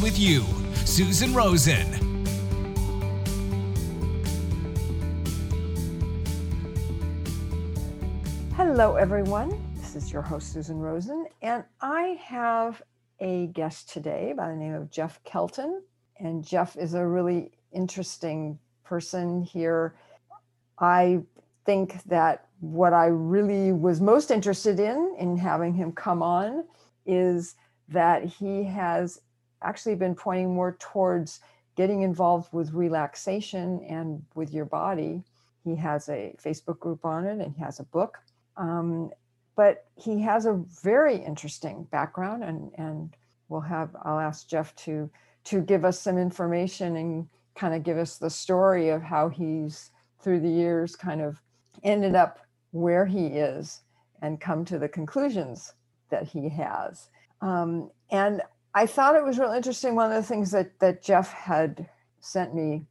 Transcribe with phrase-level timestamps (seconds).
[0.00, 0.44] with you.
[0.84, 1.86] Susan Rosen.
[8.54, 9.62] Hello, everyone.
[9.76, 12.82] This is your host, Susan Rosen, and I have
[13.20, 15.82] a guest today by the name of Jeff Kelton.
[16.18, 19.94] And Jeff is a really interesting person here.
[20.78, 21.22] I
[21.64, 26.64] think that what I really was most interested in in having him come on
[27.04, 27.54] is
[27.88, 29.20] that he has
[29.66, 31.40] actually been pointing more towards
[31.76, 35.22] getting involved with relaxation and with your body.
[35.64, 38.18] He has a Facebook group on it and he has a book.
[38.56, 39.10] Um,
[39.56, 43.16] but he has a very interesting background and, and
[43.48, 45.10] we'll have I'll ask Jeff to
[45.44, 49.90] to give us some information and kind of give us the story of how he's
[50.20, 51.40] through the years kind of
[51.82, 52.40] ended up
[52.72, 53.82] where he is
[54.22, 55.74] and come to the conclusions
[56.10, 57.08] that he has.
[57.40, 58.42] Um, and
[58.76, 59.94] I thought it was real interesting.
[59.94, 61.88] One of the things that, that Jeff had
[62.20, 62.84] sent me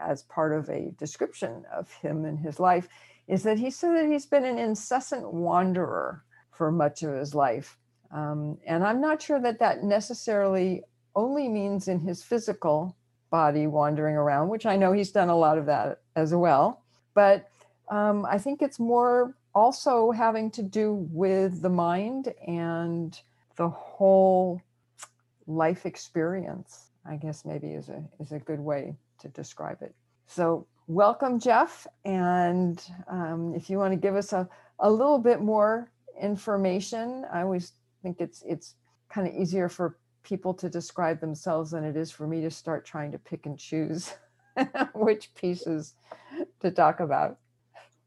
[0.00, 2.88] as part of a description of him and his life
[3.26, 7.76] is that he said that he's been an incessant wanderer for much of his life.
[8.12, 10.84] Um, and I'm not sure that that necessarily
[11.16, 12.96] only means in his physical
[13.28, 16.84] body wandering around, which I know he's done a lot of that as well.
[17.14, 17.50] But
[17.90, 23.18] um, I think it's more also having to do with the mind and
[23.56, 24.62] the whole
[25.46, 26.90] life experience.
[27.06, 29.94] I guess maybe is a is a good way to describe it.
[30.26, 31.86] So welcome, Jeff.
[32.04, 35.90] And um, if you want to give us a, a little bit more
[36.20, 37.72] information, I always
[38.02, 38.74] think it's it's
[39.10, 42.84] kind of easier for people to describe themselves than it is for me to start
[42.84, 44.14] trying to pick and choose
[44.94, 45.94] which pieces
[46.60, 47.38] to talk about.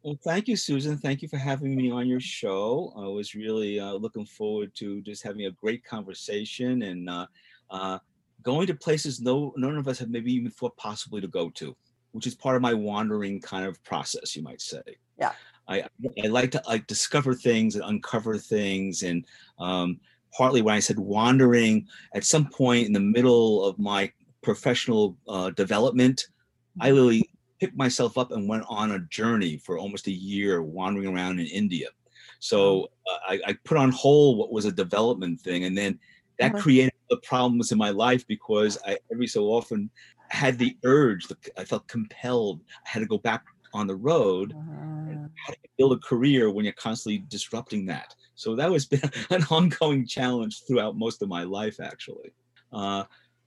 [0.05, 0.99] Well, thank you, Susan.
[0.99, 2.93] Thank you for having me on your show.
[2.95, 7.25] I was really uh, looking forward to just having a great conversation and uh,
[7.71, 7.97] uh,
[8.43, 11.75] going to places no none of us have maybe even thought possibly to go to,
[12.11, 14.83] which is part of my wandering kind of process, you might say.
[15.17, 15.31] Yeah.
[15.67, 15.85] I,
[16.23, 19.25] I like to like discover things and uncover things and
[19.57, 19.99] um,
[20.31, 24.11] partly when I said wandering, at some point in the middle of my
[24.43, 26.27] professional uh, development,
[26.79, 26.97] I mm-hmm.
[27.59, 31.47] Picked myself up and went on a journey for almost a year wandering around in
[31.47, 31.87] India.
[32.39, 35.99] So uh, I, I, put on hold what was a development thing, and then
[36.39, 36.61] that uh-huh.
[36.61, 39.89] created the problems in my life because I every so often
[40.29, 41.27] had the urge,
[41.57, 44.53] I felt compelled, I had to go back on the road.
[44.53, 45.27] Uh-huh.
[45.45, 48.15] How to build a career when you're constantly disrupting that?
[48.35, 52.33] So that was been an ongoing challenge throughout most of my life, actually.
[52.71, 53.03] Uh,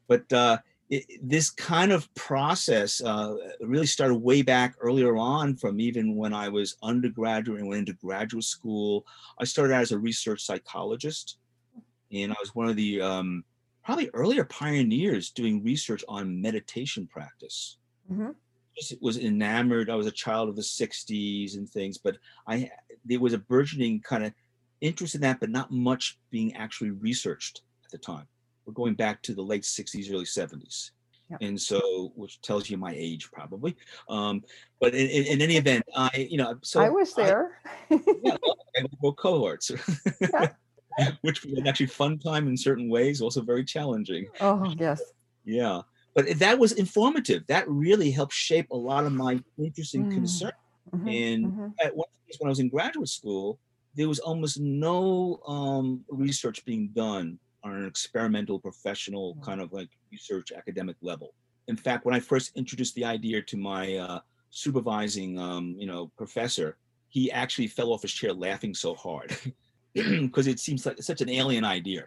[0.06, 0.58] but uh,
[0.90, 6.32] it, this kind of process uh, really started way back earlier on from even when
[6.32, 9.04] I was undergraduate and went into graduate school.
[9.38, 11.38] I started out as a research psychologist,
[12.12, 13.44] and I was one of the um,
[13.84, 17.76] probably earlier pioneers doing research on meditation practice.
[18.10, 18.30] Mm-hmm.
[18.74, 19.90] Just was enamored.
[19.90, 22.16] I was a child of the '60s and things, but
[22.46, 22.70] I
[23.04, 24.32] there was a burgeoning kind of
[24.80, 28.26] interest in that, but not much being actually researched at the time
[28.68, 30.90] we're going back to the late 60s, early 70s.
[31.30, 31.38] Yep.
[31.40, 33.74] And so, which tells you my age probably.
[34.10, 34.44] Um,
[34.78, 37.60] but in, in, in, any event, I, you know, so I was there.
[37.90, 38.36] I, yeah,
[39.00, 39.70] well, cohorts,
[40.20, 40.48] yeah.
[41.22, 44.26] which was actually fun time in certain ways, also very challenging.
[44.40, 45.02] Oh, yes.
[45.44, 45.82] Yeah.
[46.14, 47.46] But that was informative.
[47.46, 50.14] That really helped shape a lot of my interest and mm.
[50.14, 50.52] concern.
[50.94, 51.66] Mm-hmm, and mm-hmm.
[51.82, 53.58] at one place when I was in graduate school,
[53.94, 59.42] there was almost no um, research being done on an experimental, professional mm.
[59.42, 61.34] kind of like research academic level.
[61.68, 64.20] In fact, when I first introduced the idea to my uh,
[64.50, 66.78] supervising, um, you know, professor,
[67.08, 69.36] he actually fell off his chair laughing so hard
[69.94, 72.04] because it seems like such an alien idea.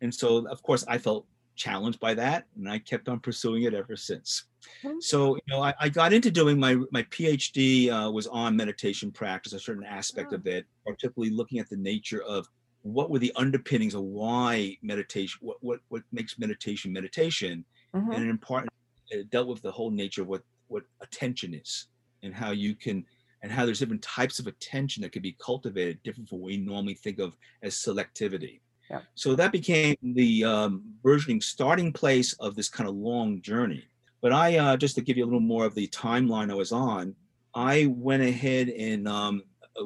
[0.00, 1.26] And so, of course, I felt
[1.56, 4.44] challenged by that, and I kept on pursuing it ever since.
[4.84, 5.02] Mm.
[5.02, 9.10] So, you know, I, I got into doing my my PhD uh, was on meditation
[9.10, 10.36] practice, a certain aspect oh.
[10.36, 12.48] of it, particularly looking at the nature of
[12.84, 17.64] what were the underpinnings of why meditation what what, what makes meditation meditation
[17.94, 18.12] mm-hmm.
[18.12, 18.68] and in part
[19.10, 21.86] it dealt with the whole nature of what what attention is
[22.22, 23.04] and how you can
[23.42, 26.56] and how there's different types of attention that can be cultivated different from what we
[26.56, 28.60] normally think of as selectivity
[28.90, 29.04] Yep.
[29.14, 33.84] So that became the um, burgeoning starting place of this kind of long journey.
[34.20, 36.72] But I, uh, just to give you a little more of the timeline I was
[36.72, 37.14] on,
[37.54, 39.42] I went ahead and um,
[39.78, 39.84] uh,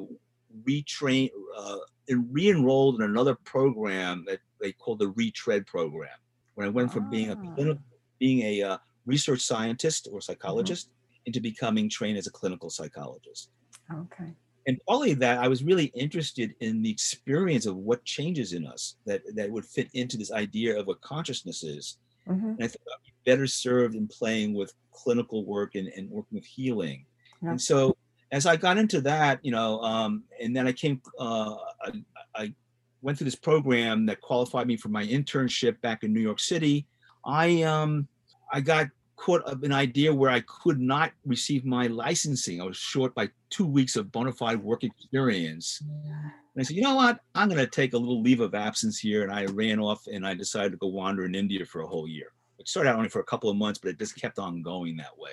[0.65, 1.77] retrain, uh,
[2.17, 6.11] re-enrolled in another program that they called the Retread program.
[6.55, 7.55] When I went from being a Ah.
[7.55, 7.83] clinical,
[8.19, 10.91] being a uh, research scientist or psychologist
[11.27, 13.51] into becoming trained as a clinical psychologist.
[13.93, 14.33] Okay.
[14.67, 18.97] And partly that I was really interested in the experience of what changes in us
[19.07, 21.99] that that would fit into this idea of what consciousness is.
[22.27, 26.11] hmm And I thought I'd be better served in playing with clinical work and, and
[26.11, 27.07] working with healing.
[27.43, 27.51] Yeah.
[27.51, 27.97] And so
[28.31, 31.93] as I got into that, you know, um, and then I came, uh, I,
[32.35, 32.55] I
[33.03, 36.87] went through this program that qualified me for my internship back in New York City.
[37.25, 38.09] I um,
[38.53, 42.61] I got caught up an idea where I could not receive my licensing.
[42.61, 45.83] I was short by two weeks of bona fide work experience.
[45.83, 47.21] And I said, you know what?
[47.35, 49.25] I'm going to take a little leave of absence here.
[49.25, 52.09] And I ran off and I decided to go wander in India for a whole
[52.09, 52.33] year.
[52.59, 54.97] It started out only for a couple of months, but it just kept on going
[54.97, 55.33] that way.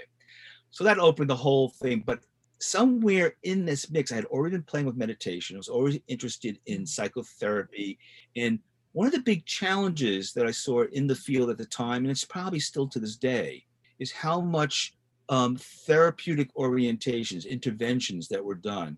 [0.71, 2.03] So that opened the whole thing.
[2.06, 2.19] But
[2.65, 5.56] somewhere in this mix, I had already been playing with meditation.
[5.56, 7.97] I was already interested in psychotherapy.
[8.35, 8.59] And
[8.94, 12.12] one of the big challenges that I saw in the field at the time, and
[12.12, 13.65] it's probably still to this day,
[14.00, 14.95] is how much
[15.29, 18.97] um, therapeutic orientations, interventions that were done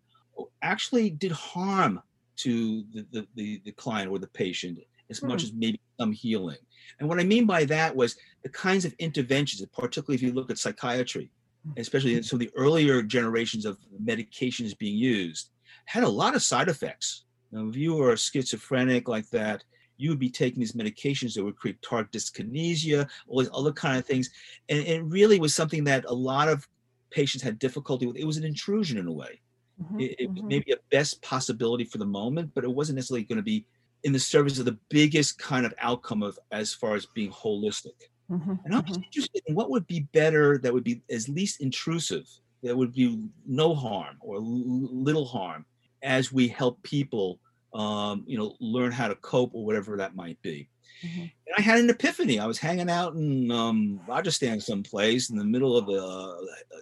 [0.61, 2.01] actually did harm
[2.37, 4.79] to the, the, the, the client or the patient
[5.09, 5.47] as much Hmm.
[5.47, 6.57] as maybe some healing.
[6.99, 10.51] And what I mean by that was the kinds of interventions, particularly if you look
[10.51, 11.31] at psychiatry,
[11.75, 15.51] especially in some of the earlier generations of medications being used,
[15.85, 17.25] had a lot of side effects.
[17.51, 19.63] Now, if you were schizophrenic like that,
[19.97, 23.97] you would be taking these medications that would create tardive dyskinesia, all these other kind
[23.97, 24.29] of things.
[24.69, 26.67] And it really was something that a lot of
[27.09, 28.17] patients had difficulty with.
[28.17, 29.41] It was an intrusion in a way.
[29.81, 30.47] Mhm, It, it was mhm.
[30.47, 33.65] maybe a best possibility for the moment, but it wasn't necessarily going to be
[34.03, 38.09] in the service of the biggest kind of outcome of as far as being holistic.
[38.29, 39.03] Mhm, And I was mhm.
[39.05, 42.27] interested in what would be better that would be as least intrusive,
[42.63, 45.65] that would be no harm or l- little harm
[46.03, 47.39] as we help people,
[47.73, 50.69] um, you know, learn how to cope or whatever that might be.
[51.03, 51.31] Mhm.
[51.47, 52.39] And I had an epiphany.
[52.39, 56.37] I was hanging out in um, Rajasthan someplace in the middle of a uh,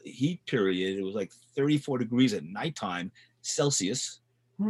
[0.05, 0.97] heat period.
[0.97, 3.11] It was like 34 degrees at nighttime
[3.41, 4.21] Celsius,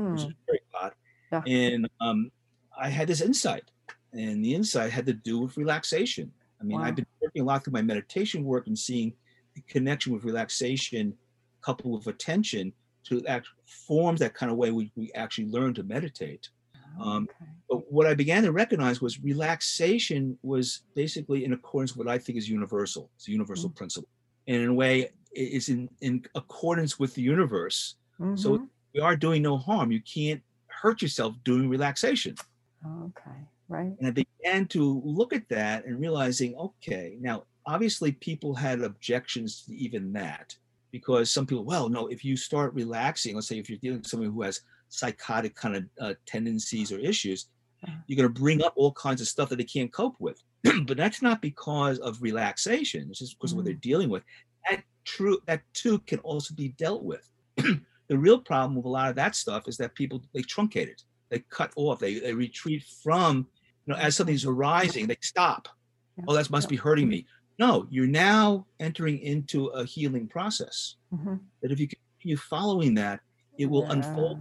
[0.09, 0.25] which Hmm.
[0.25, 0.95] is very hot.
[1.31, 1.45] Yeah.
[1.45, 2.31] And um,
[2.79, 3.71] I had this insight,
[4.13, 6.33] and the insight had to do with relaxation.
[6.65, 6.85] I mean, Wow.
[6.85, 9.13] I've been working a lot through my meditation work and seeing
[9.53, 11.13] the connection with relaxation
[11.61, 12.73] coupled with attention
[13.05, 13.47] to act
[13.87, 16.49] forms that kind of way we, we actually learn to meditate.
[16.99, 17.51] Um, Okay.
[17.69, 22.17] But what I began to recognize was relaxation was basically in accordance with what I
[22.17, 23.09] think is universal.
[23.15, 24.09] It's a universal principle.
[24.47, 27.95] And in a way, it- it's in, in accordance with the universe.
[28.35, 28.69] So Mhm.
[28.93, 29.91] we are doing no harm.
[29.91, 32.35] You can't hurt yourself doing relaxation.
[32.85, 33.39] okay.
[33.67, 33.93] Right.
[33.99, 39.63] And I began to look at that and realizing, okay, now obviously people had objections
[39.63, 40.55] to even that
[40.91, 44.07] because some people, well, no, if you start relaxing, let's say if you're dealing with
[44.07, 47.47] someone who has psychotic kind of uh, tendencies or issues,
[47.83, 47.97] Uh-huh.
[48.07, 50.41] you're going to bring up all kinds of stuff that they can't cope with.
[50.87, 54.23] but that's not because of relaxation; it's just because of what they're dealing with.
[54.69, 57.29] That true, that too can also be dealt with.
[57.57, 61.03] the real problem with a lot of that stuff is that people they truncate it,
[61.29, 63.47] they cut off, they they retreat from,
[63.85, 65.67] you know, as something's arising, they stop.
[66.17, 66.69] Yeah, Oh, that must yeah.
[66.71, 67.25] be hurting me.
[67.59, 70.95] No, you're now entering into a healing process.
[71.13, 71.39] Mhm.
[71.61, 73.21] That if you continue following that,
[73.57, 74.39] it will unfold.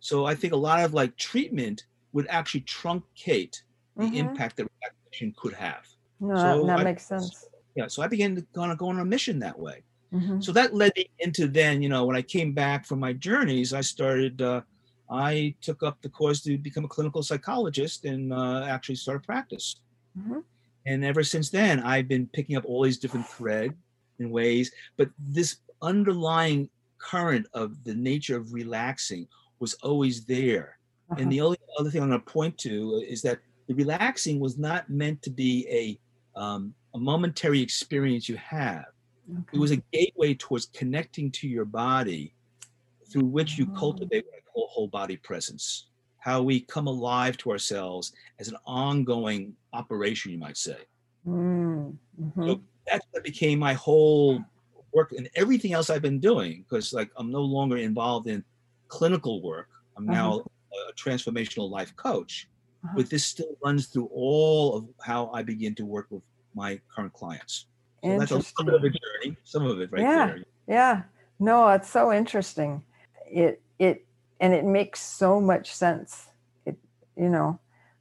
[0.00, 3.62] So I think a lot of like treatment would actually truncate
[3.96, 4.14] the Mhm.
[4.14, 5.86] impact that relaxation could have.
[6.20, 7.44] No, So that, I- makes sense.
[7.76, 9.84] Yeah, so I began to kind of go on a mission that way.
[10.12, 10.42] Mhm.
[10.42, 13.72] So that led me into then, you know, when I came back from my journeys,
[13.74, 14.62] I started, uh,
[15.10, 19.76] I took up the course to become a clinical psychologist and uh, actually started practice.
[20.18, 20.42] Mhm.
[20.86, 23.74] And ever since then, I've been picking up all these different threads
[24.18, 24.70] and ways.
[24.96, 30.78] But this underlying current of the nature of relaxing was always there.
[31.10, 31.20] Uh-huh.
[31.20, 34.58] And the only other thing I'm going to point to is that the relaxing was
[34.58, 38.86] not meant to be a um, a momentary experience you have.
[39.52, 42.34] It was a gateway towards connecting to your body,
[43.10, 43.78] through which you Oh.
[43.78, 45.86] cultivate what I whole body presence.
[46.18, 50.78] How we come alive to ourselves as an ongoing operation, you might say.
[51.26, 52.46] Mm, mhm.
[52.48, 52.60] So
[52.90, 54.40] that's what became my whole
[54.92, 56.64] work and everything else I've been doing.
[56.68, 58.44] Because like I'm no longer involved in
[58.88, 59.68] clinical work.
[59.96, 60.44] I'm now
[60.88, 62.48] a transformational life coach.
[62.84, 62.94] Uh-huh.
[62.96, 66.22] But this still runs through all of how I begin to work with
[66.54, 67.66] my current clients.
[68.04, 69.36] So that's a little bit of a journey.
[69.44, 70.26] Some of it right Yeah.
[70.26, 70.44] there.
[70.68, 71.02] Yeah.
[71.38, 72.82] No, it's so interesting.
[73.30, 74.05] It it
[74.40, 76.28] and it makes so much sense.
[76.64, 76.76] It
[77.16, 77.58] you know,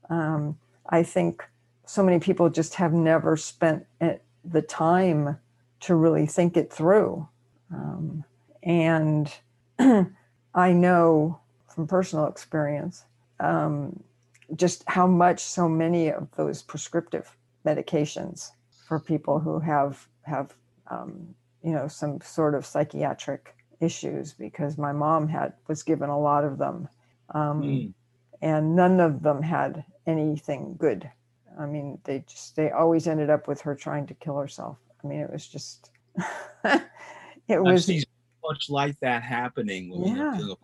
[0.09, 0.57] Um,
[0.89, 1.43] I think
[1.85, 3.85] so many people just have never spent
[4.43, 5.37] the time
[5.81, 7.27] to really think it through.
[7.71, 8.23] Um,
[8.63, 9.33] and
[9.79, 13.05] I know from personal experience
[13.39, 14.03] um,
[14.55, 18.51] just how much so many of those prescriptive medications
[18.87, 20.53] for people who have have
[20.87, 26.19] um, you know some sort of psychiatric issues because my mom had was given a
[26.19, 26.87] lot of them
[27.33, 27.93] um, mm.
[28.41, 31.09] and none of them had anything good
[31.59, 35.07] i mean they just they always ended up with her trying to kill herself i
[35.07, 35.91] mean it was just
[37.47, 37.89] it was
[38.43, 40.33] much like that happening yeah.
[40.39, 40.55] in, the,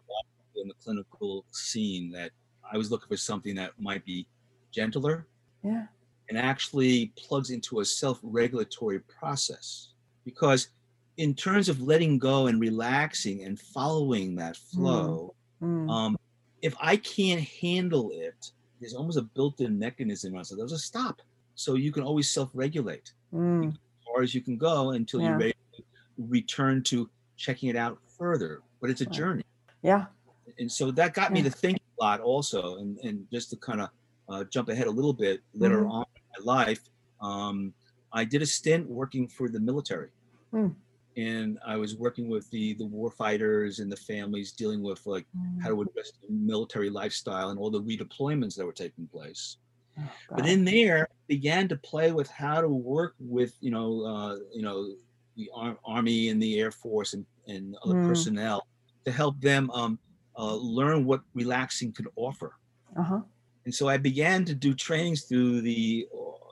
[0.56, 2.32] in the clinical scene that
[2.72, 4.28] i was looking for something that might be
[4.72, 5.28] gentler
[5.64, 5.86] yeah
[6.30, 9.90] and actually plugs into a self-regulatory process
[10.24, 10.70] because
[11.18, 14.72] in terms of letting go and relaxing and following that mm.
[14.72, 15.90] flow, mm.
[15.92, 16.18] Um,
[16.62, 20.44] if I can't handle it, there's almost a built-in mechanism.
[20.44, 21.22] So there's a stop.
[21.56, 23.70] So you can always self-regulate mm.
[23.70, 25.30] as far as you can go until yeah.
[25.30, 25.84] you're ready to
[26.18, 28.62] return to checking it out further.
[28.80, 29.44] But it's a journey.
[29.84, 30.06] Yeah.
[30.58, 32.78] And so that got me to think a lot also.
[32.78, 33.90] And, and just to kind of
[34.30, 35.92] uh, jump ahead a little bit later mm.
[35.92, 36.82] on in my life,
[37.22, 37.74] um,
[38.14, 40.10] I did a stint working for the military.
[40.54, 40.74] Mm
[41.18, 45.26] and I was working with the the war fighters and the families dealing with like
[45.38, 45.62] mm.
[45.62, 49.58] how to address the military lifestyle and all the redeployments that were taking place.
[50.00, 54.38] Oh, but in there, began to play with how to work with you know uh,
[54.54, 54.90] you know
[55.36, 58.08] the Ar- army and the air force and, and other mm.
[58.08, 58.68] personnel
[59.06, 59.98] to help them um,
[60.38, 62.56] uh, learn what relaxing could offer.
[62.98, 63.22] Uh-huh.
[63.66, 66.08] And so I began to do trainings through the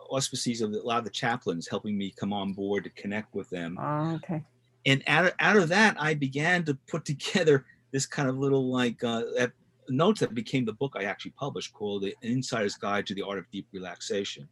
[0.10, 3.50] auspices of a lot of the chaplains helping me come on board to connect with
[3.50, 3.78] them.
[3.80, 4.44] Oh, okay.
[4.86, 8.72] And out of, out of that, I began to put together this kind of little
[8.72, 9.24] like uh,
[9.90, 13.40] notes that became the book I actually published called The Insider's Guide to the Art
[13.40, 14.48] of Deep Relaxation.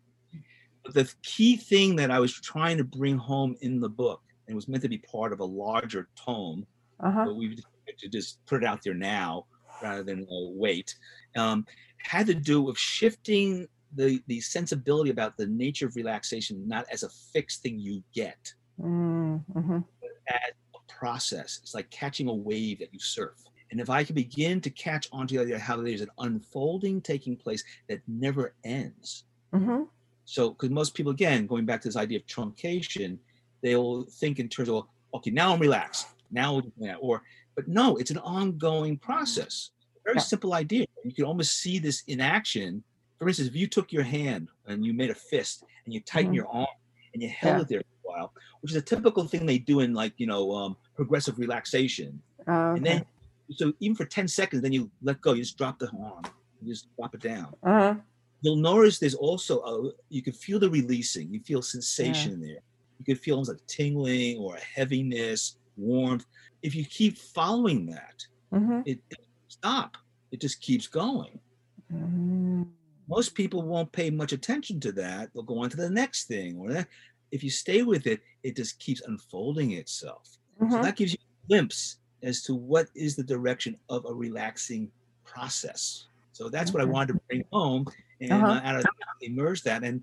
[0.84, 4.54] But the key thing that I was trying to bring home in the book, and
[4.54, 6.66] it was meant to be part of a larger tome,
[7.00, 7.26] uh-huh.
[7.26, 7.60] but we've
[8.00, 9.46] to just put it out there now
[9.82, 10.96] rather than uh, wait,
[11.36, 11.66] um,
[11.98, 17.04] had to do with shifting the the sensibility about the nature of relaxation not as
[17.04, 19.78] a fixed thing you get mm-hmm.
[20.28, 21.60] as a process.
[21.62, 23.44] It's like catching a wave that you surf.
[23.72, 27.36] And if i can begin to catch onto the idea how there's an unfolding taking
[27.36, 29.26] place that never ends.
[29.54, 29.84] Mm-hmm.
[30.26, 33.18] so because most people again going back to this idea of truncation
[33.64, 36.08] they'll think in terms of okay now i'm relaxed.
[36.30, 36.62] Now
[37.00, 37.24] or
[37.56, 39.72] but no it's an ongoing process.
[40.06, 40.22] Very yeah.
[40.22, 40.86] simple idea.
[41.04, 42.84] You can almost see this in action
[43.20, 46.28] for instance, if you took your hand and you made a fist and you tighten
[46.28, 46.36] mm-hmm.
[46.36, 46.68] your arm
[47.14, 47.62] and you held yeah.
[47.62, 50.28] it there for a while, which is a typical thing they do in like, you
[50.28, 52.22] know, um, progressive relaxation.
[52.48, 52.78] Oh, okay.
[52.78, 53.06] And then,
[53.52, 56.24] so even for 10 seconds, then you let go, you just drop the arm,
[56.62, 57.54] you just drop it down.
[57.64, 57.96] Uh-huh.
[58.42, 62.36] You'll notice there's also, a, you can feel the releasing, you feel sensation yeah.
[62.36, 62.62] in there.
[63.00, 66.26] You can feel almost like tingling or a heaviness, warmth.
[66.62, 68.82] If you keep following that, mm-hmm.
[68.86, 69.98] it doesn't stop,
[70.32, 71.40] it just keeps going.
[71.94, 72.64] Mm-hmm
[73.08, 75.30] most people won't pay much attention to that.
[75.34, 76.58] They'll go on to the next thing.
[76.58, 76.88] Or that.
[77.32, 80.38] if you stay with it, it just keeps unfolding itself.
[80.62, 80.74] Mm-hmm.
[80.74, 84.92] So that gives you a glimpse as to what is the direction of a relaxing
[85.24, 86.08] process.
[86.34, 87.86] So that's what I wanted to bring home
[88.22, 88.46] and uh-huh.
[88.46, 89.84] uh, out of that, emerge that.
[89.84, 90.02] And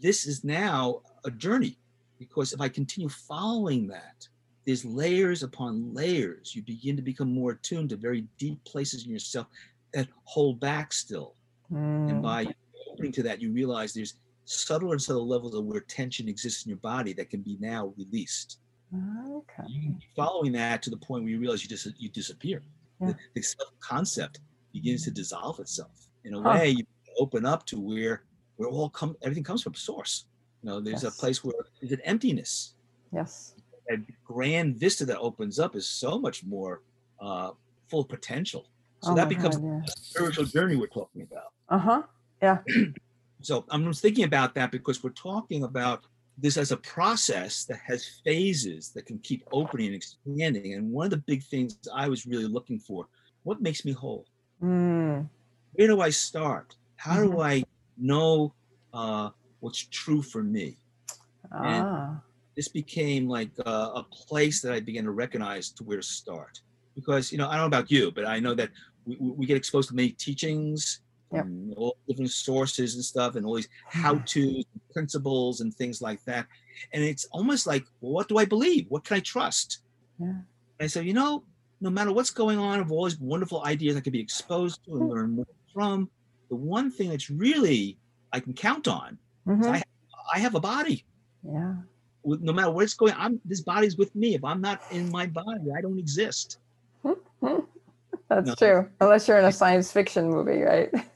[0.00, 1.78] this is now a journey
[2.18, 4.28] because if I continue following that,
[4.64, 6.54] there's layers upon layers.
[6.54, 9.48] You begin to become more attuned to very deep places in yourself
[9.92, 11.34] that hold back still
[11.72, 12.10] Mm.
[12.10, 12.46] And by
[12.90, 14.14] opening to that, you realize there's
[14.44, 17.94] subtler and subtle levels of where tension exists in your body that can be now
[17.96, 18.58] released.
[19.30, 19.94] Okay.
[20.14, 22.62] Following that to the point where you realize you just you disappear.
[23.00, 23.08] Yeah.
[23.08, 24.40] The, the self-concept
[24.72, 26.08] begins to dissolve itself.
[26.24, 26.50] In a huh.
[26.50, 26.84] way, you
[27.18, 28.24] open up to where
[28.56, 30.26] where all come everything comes from source.
[30.62, 31.16] You know, there's yes.
[31.16, 32.74] a place where there's an emptiness.
[33.12, 33.54] Yes.
[33.88, 36.82] That grand vista that opens up is so much more
[37.20, 37.52] uh,
[37.88, 38.66] full of potential.
[39.02, 39.80] So oh that becomes God, yeah.
[39.86, 41.52] a spiritual journey we're talking about.
[41.72, 42.02] Uh huh.
[42.42, 42.58] Yeah.
[43.40, 46.04] so I'm thinking about that because we're talking about
[46.36, 50.74] this as a process that has phases that can keep opening and expanding.
[50.74, 53.06] And one of the big things I was really looking for
[53.44, 54.26] what makes me whole?
[54.62, 55.28] Mm.
[55.72, 56.76] Where do I start?
[56.96, 57.32] How mm-hmm.
[57.32, 57.64] do I
[57.96, 58.52] know
[58.92, 60.76] uh, what's true for me?
[61.50, 61.62] Ah.
[61.64, 62.18] And
[62.54, 66.60] this became like a, a place that I began to recognize to where to start.
[66.94, 68.68] Because, you know, I don't know about you, but I know that
[69.06, 71.00] we, we get exposed to many teachings
[71.34, 71.46] yep.
[71.76, 74.62] all different sources and stuff and all these how-to
[74.92, 76.46] principles and things like that
[76.92, 79.78] and it's almost like well, what do i believe what can i trust
[80.20, 80.32] yeah.
[80.80, 81.42] i said you know
[81.80, 84.96] no matter what's going on of all these wonderful ideas i could be exposed to
[84.96, 86.08] and learn more from
[86.48, 87.96] the one thing that's really
[88.32, 89.18] I can count on.
[89.46, 89.66] Mhm.
[89.66, 89.82] I,
[90.34, 91.04] I have a body.
[91.42, 91.74] Yeah.
[92.22, 94.34] With, no matter what's going on, this body's with me.
[94.34, 96.58] If I'm not in my body, I don't exist.
[97.02, 98.54] That's No.
[98.54, 98.88] true.
[99.00, 100.90] Unless you're in a science fiction movie, right?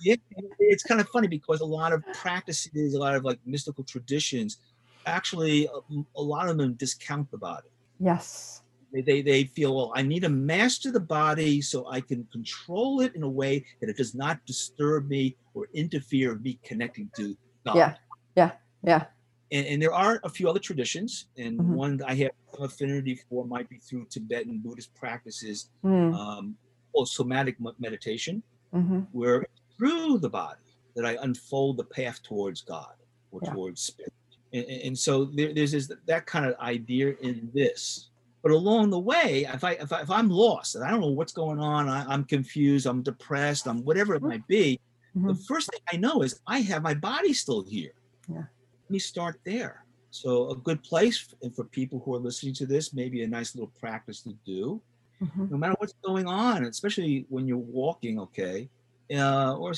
[0.00, 0.16] Yeah,
[0.58, 4.58] it's kind of funny because a lot of practices, a lot of like mystical traditions,
[5.06, 5.68] actually,
[6.16, 7.68] a, lot of them discount the body.
[7.98, 8.62] yes.
[8.92, 13.02] They, they, they feel, well, I need to master the body so I can control
[13.02, 17.08] it in a way that it does not disturb me or interfere with me connecting
[17.16, 17.76] to God.
[17.76, 17.94] Yeah.
[18.34, 18.52] Yeah.
[18.82, 19.04] Yeah.
[19.52, 21.66] And, and there are a few other traditions, and Mhm.
[21.84, 26.56] one I have some affinity for might be through Tibetan Buddhist practices, Mm, um,
[26.92, 28.42] or somatic meditation,
[28.74, 29.06] mhm.
[29.12, 29.46] where
[29.80, 30.60] through the body
[30.94, 32.94] that I unfold the path towards God
[33.32, 33.52] or Yeah.
[33.54, 34.12] towards spirit.
[34.52, 38.10] And, and- so there, there's this, that kind of idea in this.
[38.42, 41.08] But along the way, if I if, I, if I'm lost and I don't know
[41.20, 44.28] what's going on, I, I'm confused, I'm depressed, I'm whatever it Mhm.
[44.28, 44.78] might be.
[45.14, 45.46] The Mhm.
[45.46, 47.92] first thing I know is I have my body still here.
[48.28, 48.44] Yeah.
[48.84, 49.84] Let me start there.
[50.10, 53.54] So a good place and for people who are listening to this, maybe a nice
[53.54, 54.82] little practice to do
[55.22, 55.50] Mhm.
[55.50, 58.68] no matter what's going on, especially when you're walking, okay,
[59.14, 59.72] uh, or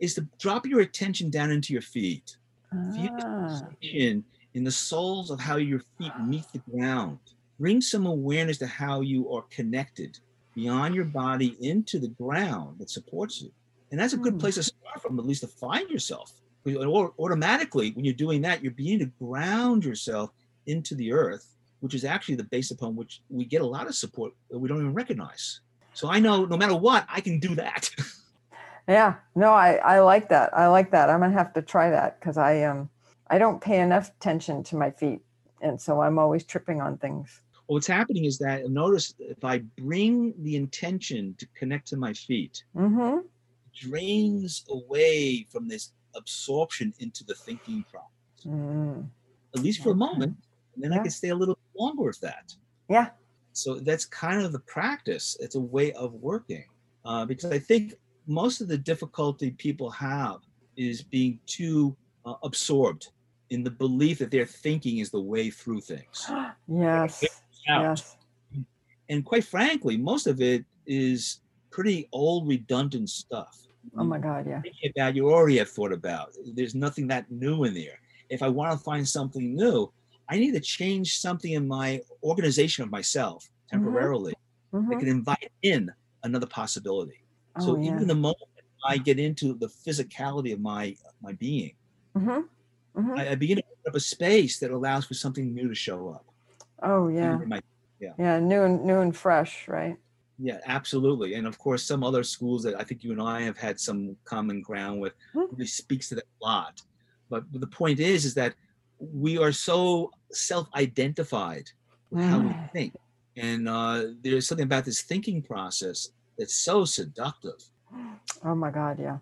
[0.00, 2.36] is to drop your attention down into your feet.
[2.94, 7.18] Feel the Ah, sensation in the soles of how your feet meet the ground.
[7.58, 10.18] Bring some awareness to how you are connected
[10.54, 13.50] beyond your body into the ground that supports you.
[13.90, 14.38] And that's a good Hmm.
[14.38, 16.32] place to start from, at least to find yourself.
[16.66, 20.30] Au- automatically, when you're doing that, you're beginning to ground yourself
[20.66, 23.94] into the earth, which is actually the base upon which we get a lot of
[23.94, 25.60] support that we don't even recognize.
[25.94, 27.90] So I know no matter what, I can do that.
[28.88, 29.16] yeah.
[29.34, 30.56] No, I, I like that.
[30.56, 31.10] I like that.
[31.10, 32.88] I'm gonna have to try that because I um
[33.28, 35.20] I don't pay enough attention to my feet,
[35.60, 37.42] and so I'm always tripping on things.
[37.68, 42.12] Well, what's happening is that notice if I bring the intention to connect to my
[42.14, 43.18] feet, Mm-hmm.
[43.74, 49.08] drains away from this absorption into the thinking process, Mm.
[49.54, 50.36] at least for a moment.
[50.74, 52.54] And then I can stay a little longer with that.
[52.88, 53.08] Yeah.
[53.52, 55.36] So that's kind of the practice.
[55.40, 56.64] It's a way of working.
[57.04, 57.94] Uh, because I think
[58.28, 60.38] most of the difficulty people have
[60.76, 63.08] is being too uh, absorbed
[63.50, 66.30] in the belief that their thinking is the way through things.
[66.68, 67.24] Yes.
[67.66, 68.16] Yes.
[69.08, 73.66] And quite frankly, most of it is pretty old, redundant stuff.
[73.96, 74.46] Oh my God.
[74.46, 74.60] Yeah.
[74.60, 76.32] thinking about you already have thought about.
[76.54, 77.98] There's nothing that new in there.
[78.28, 79.90] If I want to find something new,
[80.28, 84.34] I need to change something in my organization of myself temporarily
[84.72, 84.98] that Mhm.
[85.00, 85.90] can invite in
[86.24, 87.22] another possibility.
[87.60, 87.94] So Oh, yeah.
[87.94, 88.38] even the moment
[88.84, 91.74] I get into the physicality of my my being,
[92.16, 92.40] hmm
[92.94, 95.74] hmm I, I begin to open up a space that allows for something new to
[95.74, 96.24] show up.
[96.82, 97.36] Oh yeah.
[97.46, 97.62] my-
[98.00, 98.38] Yeah.
[98.38, 99.96] New and new and fresh, right?
[100.38, 101.34] yeah, absolutely.
[101.34, 104.16] And of course, some other schools that I think you and I have had some
[104.24, 105.50] common ground with Hmm.
[105.50, 106.80] really speaks to that a lot.
[107.28, 108.54] But the point is, is that
[109.00, 111.70] we are so self-identified
[112.10, 112.70] with how we Mm.
[112.72, 112.94] think,
[113.36, 117.60] and uh, there's something about this thinking process that's so seductive.
[118.44, 118.98] Oh my God.
[118.98, 119.18] Yeah.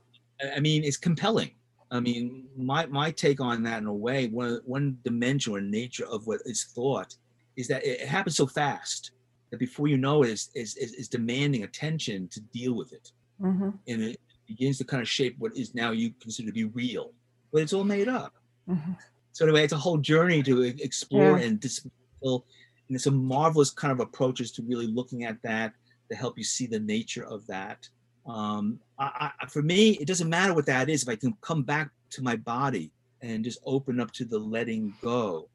[0.55, 1.53] I- mean, it's compelling.
[1.91, 6.05] I mean, my my take on that in a way, one one dimension or nature
[6.07, 7.15] of what is thought
[7.57, 9.13] is that it happens so fast
[9.51, 13.71] that before you know it, is is is, demanding attention to deal with it, hmm
[13.87, 17.13] and it begins to kind of shape what is now you consider to be real,
[17.53, 18.35] but it's all made up.
[18.67, 18.93] hmm
[19.33, 21.45] So anyway, it's a whole journey to explore Yeah.
[21.47, 22.45] and dismantle,
[22.89, 25.73] and it's a marvelous kind of approaches to really looking at that
[26.11, 27.89] to help you see the nature of that.
[28.27, 31.03] Um, I, I, for me, it doesn't matter what that is.
[31.03, 32.93] If I can come back to my body
[33.23, 35.49] and just open up to the letting go,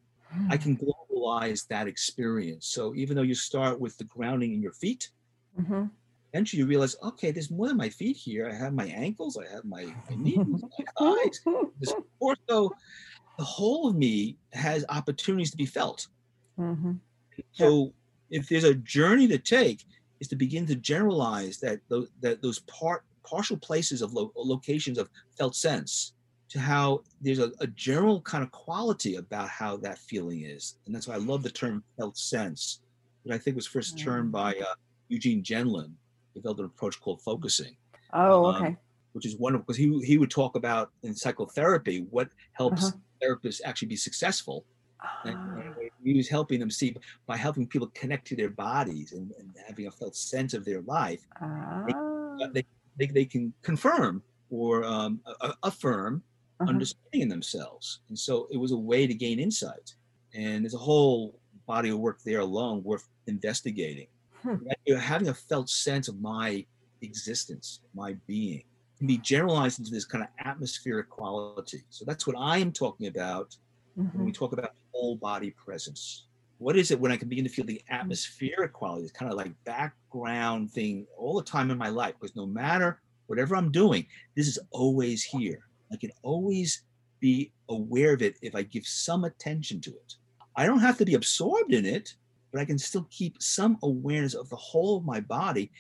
[0.49, 2.67] I can globalize that experience.
[2.67, 5.09] So even though you start with the grounding in your feet,
[5.55, 5.85] hmm
[6.33, 8.49] eventually you realize, okay, there's more than my feet here.
[8.49, 10.39] I have my ankles, I have my, my knees,
[10.79, 11.41] my thighs,
[11.79, 12.75] this torso.
[13.37, 16.07] The whole of me has opportunities to be felt.
[16.57, 16.93] hmm
[17.53, 17.93] So
[18.29, 19.85] if there's a journey to take,
[20.21, 24.99] is to begin to generalize that those that those part partial places of lo- locations
[24.99, 26.13] of felt sense
[26.49, 30.95] to how there's a, a general kind of quality about how that feeling is, and
[30.95, 32.81] that's why I love the term felt sense,
[33.23, 34.75] which I think was first termed by uh,
[35.09, 35.95] Eugene Gendlin,
[36.35, 37.77] developed an approach called focusing
[38.13, 38.77] Oh, Um, okay.
[39.13, 42.99] which is wonderful because he he would talk about in psychotherapy what helps Uh-huh.
[43.23, 44.65] therapists actually be successful.
[44.99, 45.60] Ah, and
[46.03, 46.95] he was helping them see
[47.27, 50.81] by helping people connect to their bodies and, and having a felt sense of their
[50.81, 51.83] life, ah,
[52.41, 52.65] uh, they,
[52.97, 55.19] they, they can confirm or um,
[55.63, 56.21] affirm
[56.59, 56.69] uh-huh.
[56.69, 58.01] understanding themselves.
[58.09, 59.95] And so it was a way to gain insight.
[60.33, 64.07] And there's a whole body of work there alone worth investigating.
[64.43, 64.55] Hmm.
[64.97, 66.65] Having a felt sense of my
[67.01, 68.63] existence, my being.
[68.97, 71.81] can be generalized into this kind of atmospheric quality.
[71.89, 73.55] So that's what I am talking about
[73.97, 74.15] mm-hmm.
[74.17, 76.27] when we talk about whole body presence.
[76.59, 79.03] What is it when I can begin to feel the atmospheric quality?
[79.03, 83.01] It's kind of like background thing all the time in my life because no matter
[83.25, 85.65] whatever I'm doing, this is always here.
[85.91, 86.83] I can always
[87.19, 90.15] be aware of it if I give some attention to it.
[90.55, 92.13] I don't have to be absorbed in it,
[92.51, 95.71] but I can still keep some awareness of the whole of my body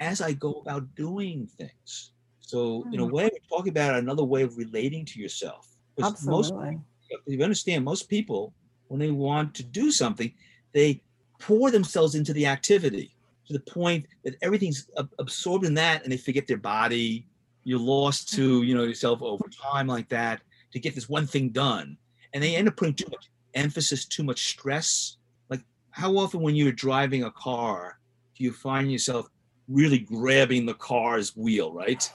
[0.00, 2.12] as I go about doing things.
[2.40, 3.12] So, in a hmm.
[3.12, 5.66] way, we're talking about another way of relating to yourself.
[6.02, 6.72] Absolutely.
[6.72, 8.52] Most, if you understand, most people,
[8.88, 10.32] when they want to do something,
[10.72, 11.00] they
[11.38, 13.14] pour themselves into the activity
[13.46, 17.26] to the point that everything's absorbed in that and they forget their body.
[17.64, 20.40] You're lost to, you know, yourself over time like that
[20.72, 21.96] to get this one thing done.
[22.32, 25.16] And they end up putting too much emphasis, too much stress.
[25.48, 27.98] Like how often when you're driving a car,
[28.36, 29.30] do you find yourself
[29.68, 32.10] really grabbing the car's wheel, right?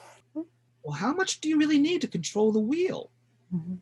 [0.83, 3.09] Well, how much do you really need to control the wheel?
[3.53, 3.75] Mm-hmm.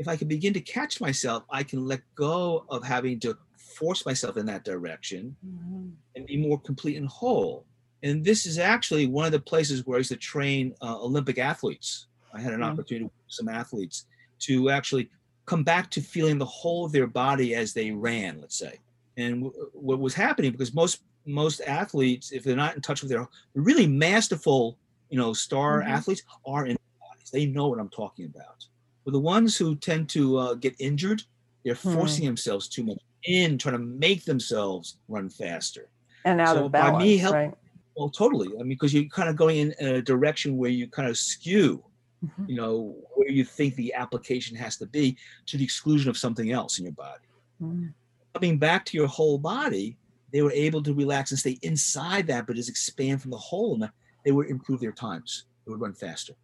[0.00, 4.06] If I can begin to catch myself, I can let go of having to force
[4.06, 5.90] myself in that direction mm-hmm.
[6.16, 7.66] and be more complete and whole.
[8.02, 11.36] And this is actually one of the places where I used to train uh, Olympic
[11.36, 12.06] athletes.
[12.32, 12.70] I had an mm-hmm.
[12.70, 14.06] opportunity with some athletes
[14.40, 15.10] to actually
[15.44, 18.78] come back to feeling the whole of their body as they ran, let's say.
[19.18, 23.10] And w- what was happening because most most athletes, if they're not in touch with
[23.10, 24.78] their really masterful,
[25.10, 25.90] you know, star mm-hmm.
[25.90, 27.30] athletes, are in bodies.
[27.30, 28.64] They know what I'm talking about.
[29.04, 31.22] But the ones who tend to uh, get injured,
[31.64, 31.94] they're hmm.
[31.94, 35.88] forcing themselves too much in, trying to make themselves run faster.
[36.24, 37.54] And out so of balance, by me help, right?
[37.96, 38.48] Well, totally.
[38.54, 41.16] I mean, because you're kind of going in, in a direction where you kind of
[41.16, 41.82] skew
[42.24, 42.44] mm-hmm.
[42.48, 46.52] you know, where you think the application has to be to the exclusion of something
[46.52, 47.24] else in your body.
[47.62, 47.86] Mm-hmm.
[48.34, 49.96] Coming back to your whole body,
[50.32, 53.74] they were able to relax and stay inside that, but just expand from the whole,
[53.74, 53.90] and
[54.24, 55.44] they would improve their times.
[55.66, 56.34] They would run faster.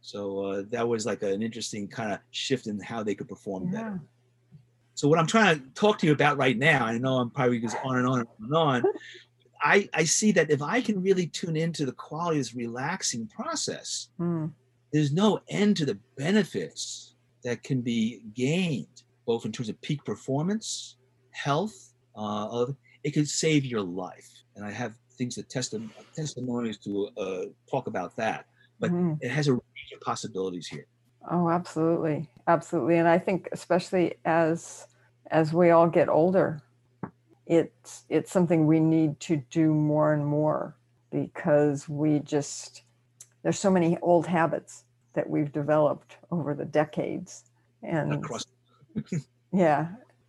[0.00, 3.64] So uh, that was like an interesting kind of shift in how they could perform
[3.64, 3.78] yeah.
[3.78, 4.00] better.
[4.94, 7.60] So what I'm trying to talk to you about right now, I know I'm probably
[7.60, 8.82] just on and on and on.
[9.62, 13.26] I, I see that if I can really tune into the quality of this relaxing
[13.28, 14.50] process, mm
[14.92, 20.04] there's no end to the benefits that can be gained, both in terms of peak
[20.04, 20.96] performance,
[21.30, 21.86] health.
[22.16, 27.08] Uh, of it could save your life, and I have things that testi- testimonies to
[27.16, 28.46] uh, talk about that.
[28.80, 29.16] But mm.
[29.20, 29.58] it has a
[29.98, 30.86] possibilities here.
[31.30, 34.86] Oh, absolutely, absolutely, and I think especially as
[35.30, 36.62] as we all get older,
[37.46, 40.76] it's it's something we need to do more and more
[41.10, 42.82] because we just
[43.42, 47.44] there's so many old habits that we've developed over the decades
[47.82, 48.24] and
[49.52, 49.88] yeah.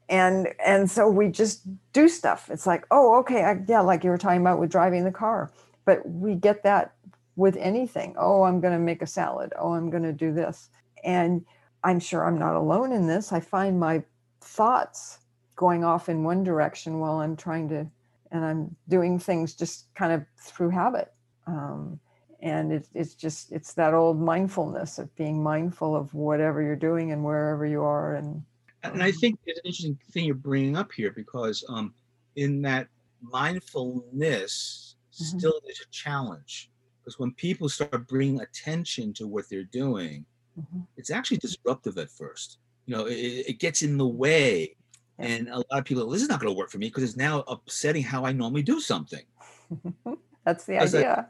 [0.10, 1.62] And and so we just
[1.94, 2.50] do stuff.
[2.52, 5.52] It's like oh okay I, yeah like you were talking about with driving the car
[5.86, 6.94] but we get that
[7.36, 8.16] with anything.
[8.18, 9.54] Oh i'm going to make a salad.
[9.58, 10.70] Oh i'm going to do this.
[11.04, 11.46] And
[11.84, 13.32] i'm sure i'm not alone in this.
[13.32, 14.04] I find my
[14.42, 15.20] thoughts
[15.56, 17.86] going off in one direction while i'm trying to
[18.32, 21.14] and i'm doing things just kind of through habit.
[21.48, 22.00] Um,
[22.42, 27.12] and it, it's just it's that old mindfulness of being mindful of whatever you're doing
[27.12, 28.42] and wherever you are and
[28.84, 31.94] and i think it's an interesting thing you're bringing up here because um,
[32.36, 32.88] in that
[33.22, 35.38] mindfulness mm-hmm.
[35.38, 36.71] still is a challenge
[37.04, 40.26] because when people start bringing attention to what they're doing
[40.60, 40.82] mm-hmm.
[40.98, 43.14] it's actually disruptive at first you know it,
[43.48, 44.76] it gets in the way
[45.20, 47.18] and a lot of people this is not going to work for me because it's
[47.18, 49.24] now upsetting how i normally do something
[50.46, 51.30] that's the idea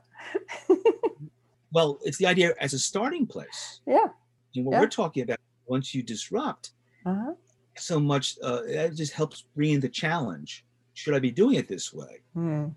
[1.71, 3.81] well, it's the idea as a starting place.
[3.85, 4.07] Yeah.
[4.55, 4.79] And what yeah.
[4.81, 6.71] we're talking about, once you disrupt,
[7.05, 7.33] uh-huh.
[7.77, 10.65] so much, uh, it just helps bring in the challenge.
[10.93, 12.21] Should I be doing it this way?
[12.35, 12.75] Mm.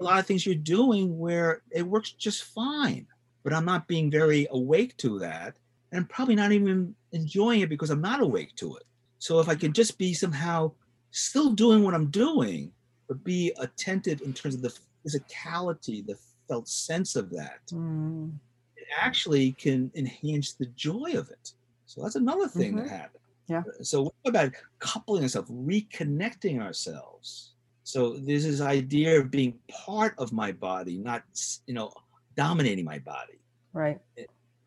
[0.00, 3.06] A lot of things you're doing where it works just fine,
[3.42, 5.56] but I'm not being very awake to that.
[5.90, 8.84] And I'm probably not even enjoying it because I'm not awake to it.
[9.18, 10.72] So if I can just be somehow
[11.10, 12.72] still doing what I'm doing,
[13.08, 18.32] but be attentive in terms of the physicality, the felt sense of that, mm.
[18.76, 21.52] it actually can enhance the joy of it.
[21.86, 22.86] So that's another thing mm-hmm.
[22.86, 23.22] that happens.
[23.48, 23.62] Yeah.
[23.82, 27.52] So what about coupling ourselves, reconnecting ourselves?
[27.86, 31.22] So there's this idea of being part of my body, not
[31.68, 31.92] you know
[32.36, 33.38] dominating my body.
[33.72, 34.00] Right.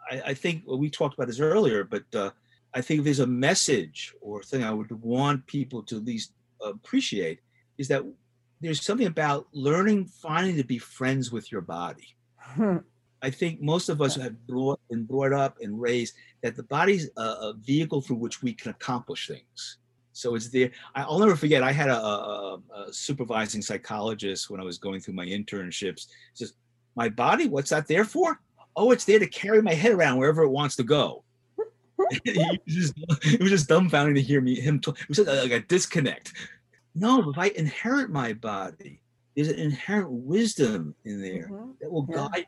[0.09, 2.29] I, I think well, we talked about this earlier, but uh,
[2.73, 6.31] I think if there's a message or thing I would want people to at least
[6.61, 7.41] appreciate
[7.77, 8.05] is that
[8.61, 12.15] there's something about learning finally to be friends with your body.
[12.37, 12.77] Hmm.
[13.21, 17.09] I think most of us have brought, been brought up and raised that the body's
[17.17, 19.79] a, a, vehicle through which we can accomplish things.
[20.19, 20.71] So it's there.
[20.95, 21.63] I'll never forget.
[21.63, 26.07] I had a, a, a supervising psychologist when I was going through my internships.
[26.33, 26.53] Says,
[26.95, 28.39] "My body, what's that there for?
[28.79, 31.23] oh, it's there to carry my head around wherever it wants to go.
[32.23, 32.93] it, was just,
[33.25, 34.79] it was just dumbfounding to hear me him.
[34.79, 34.99] Talk.
[35.01, 36.33] It was like a disconnect.
[36.95, 39.01] No, if I inherit my body,
[39.35, 41.71] there's an inherent wisdom in there mm-hmm.
[41.81, 42.27] that will yeah.
[42.31, 42.45] guide.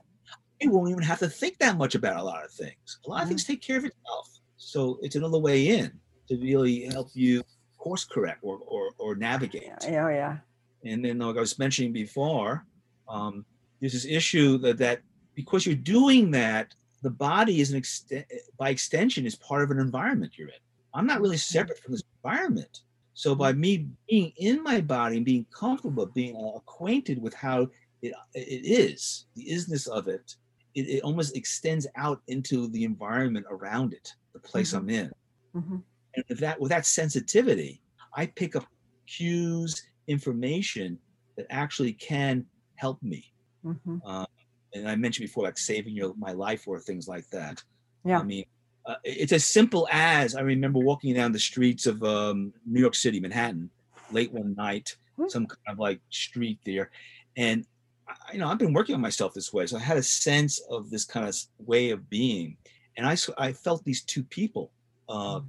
[0.62, 3.00] You won't even have to think that much about a lot of things.
[3.06, 3.24] A lot mm-hmm.
[3.24, 4.30] of things take care of itself.
[4.58, 5.92] So it's another way in
[6.30, 7.44] to really help you
[7.82, 9.64] course correct or or, or navigate.
[9.84, 10.38] Yeah, oh, yeah.
[10.86, 12.66] And then, like I was mentioning before,
[13.10, 13.46] um,
[13.80, 15.02] there's this issue that that
[15.36, 18.26] because you're doing that, the body is an extent
[18.58, 20.64] by extension is part of an environment you're in.
[20.94, 21.58] I'm not really mm-hmm.
[21.58, 22.82] separate from this environment.
[23.14, 27.70] So by me being in my body and being comfortable, being acquainted with how
[28.02, 30.36] it, it is, the isness of it,
[30.76, 34.78] it, it almost extends out into the environment around it, the place mm-hmm.
[34.78, 35.12] I'm in.
[35.56, 35.78] Mm-hmm.
[36.16, 37.82] And with that, with that sensitivity,
[38.16, 38.66] I pick up
[39.08, 40.98] cues, information
[41.38, 42.46] that actually can
[42.76, 43.32] help me.
[43.66, 43.98] Mm-hmm.
[44.06, 44.26] Uh,
[44.74, 47.64] and I mentioned before, like saving your my life or things like that.
[48.06, 48.20] Yeah.
[48.20, 48.46] I mean,
[48.86, 52.96] uh, it's as simple as I remember walking down the streets of um, New York
[52.96, 53.70] City, Manhattan,
[54.12, 55.30] late one night, mm-hmm.
[55.30, 56.90] some kind of like street there,
[57.38, 57.66] and
[58.08, 60.60] I, you know I've been working on myself this way, so I had a sense
[60.70, 62.58] of this kind of way of being,
[62.98, 64.72] and I I felt these two people
[65.10, 65.48] uh, mm-hmm.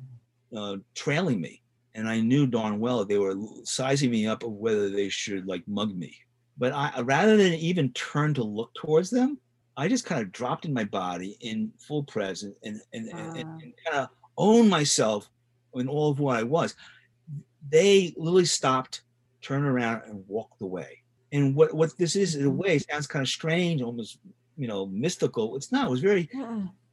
[0.56, 1.62] Uh, trailing me,
[1.94, 5.66] and I knew darn well they were sizing me up of whether they should like
[5.66, 6.16] mug me,
[6.58, 9.38] but I rather than even turn to look towards them,
[9.76, 13.72] I just kind of dropped in my body in full presence and and, and, and
[13.84, 15.28] kind of own myself
[15.74, 16.74] in all of what I was.
[17.70, 19.02] They literally stopped,
[19.40, 20.98] turned around, and walked away.
[21.32, 24.18] And what what this is in a way sounds kind of strange, almost
[24.56, 25.56] you know mystical.
[25.56, 25.86] It's not.
[25.86, 26.28] It was very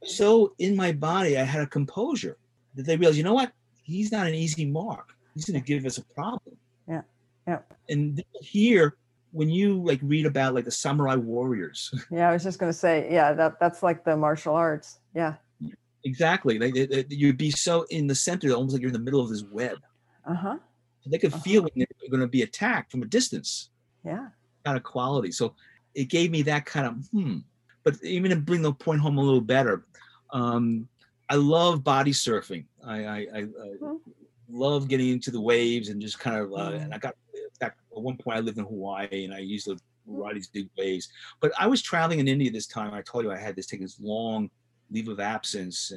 [0.04, 1.36] so in my body.
[1.38, 2.38] I had a composure
[2.74, 3.52] that they realize, You know what?
[3.82, 5.14] He's not an easy mark.
[5.34, 6.56] He's going to give us a problem.
[6.88, 7.02] Yeah.
[7.46, 7.58] Yeah.
[7.88, 8.96] And here
[9.32, 12.76] when you like read about like the samurai warriors yeah i was just going to
[12.76, 15.34] say yeah that that's like the martial arts yeah
[16.04, 18.98] exactly like they, they, you'd be so in the center almost like you're in the
[18.98, 19.78] middle of this web
[20.28, 20.56] uh-huh
[21.06, 21.42] they could uh-huh.
[21.42, 23.70] feel when they're going to be attacked from a distance
[24.04, 24.28] yeah
[24.64, 25.54] kind of quality so
[25.94, 27.38] it gave me that kind of hmm
[27.82, 29.84] but even to bring the point home a little better
[30.32, 30.88] um
[31.30, 33.96] i love body surfing i i, I, I
[34.50, 36.82] love getting into the waves and just kind of uh, mm-hmm.
[36.82, 37.14] and i got
[37.60, 40.68] fact, at one point I lived in Hawaii and I used to ride these big
[40.76, 41.08] waves.
[41.40, 42.92] But I was traveling in India this time.
[42.92, 44.50] I told you I had this taking this long
[44.90, 45.92] leave of absence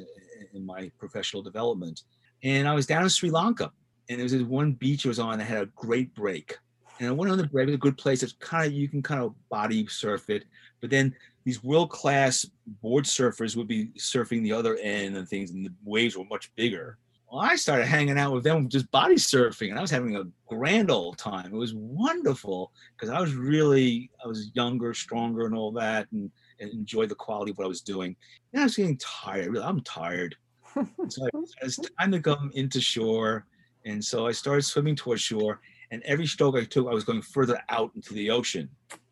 [0.52, 2.02] in my professional development.
[2.44, 3.72] And I was down in Sri Lanka
[4.08, 6.58] and there was this one beach I was on that had a great break.
[7.00, 8.22] And I went on the break, it a good place.
[8.22, 10.44] It's kind of, you can kind of body surf it.
[10.80, 12.46] But then these world class
[12.82, 16.54] board surfers would be surfing the other end and things, and the waves were much
[16.56, 16.98] bigger.
[17.30, 20.24] Well, I started hanging out with them just body surfing, and I was having a
[20.46, 21.46] grand old time.
[21.46, 26.30] It was wonderful because I was really I was younger, stronger, and all that, and,
[26.60, 28.16] and enjoyed the quality of what I was doing.
[28.52, 29.48] And I was getting tired.
[29.48, 30.36] Really, I'm tired.
[31.08, 31.28] so
[31.60, 33.46] it's time to come into shore,
[33.84, 35.60] and so I started swimming towards shore.
[35.90, 38.68] And every stroke I took, I was going further out into the ocean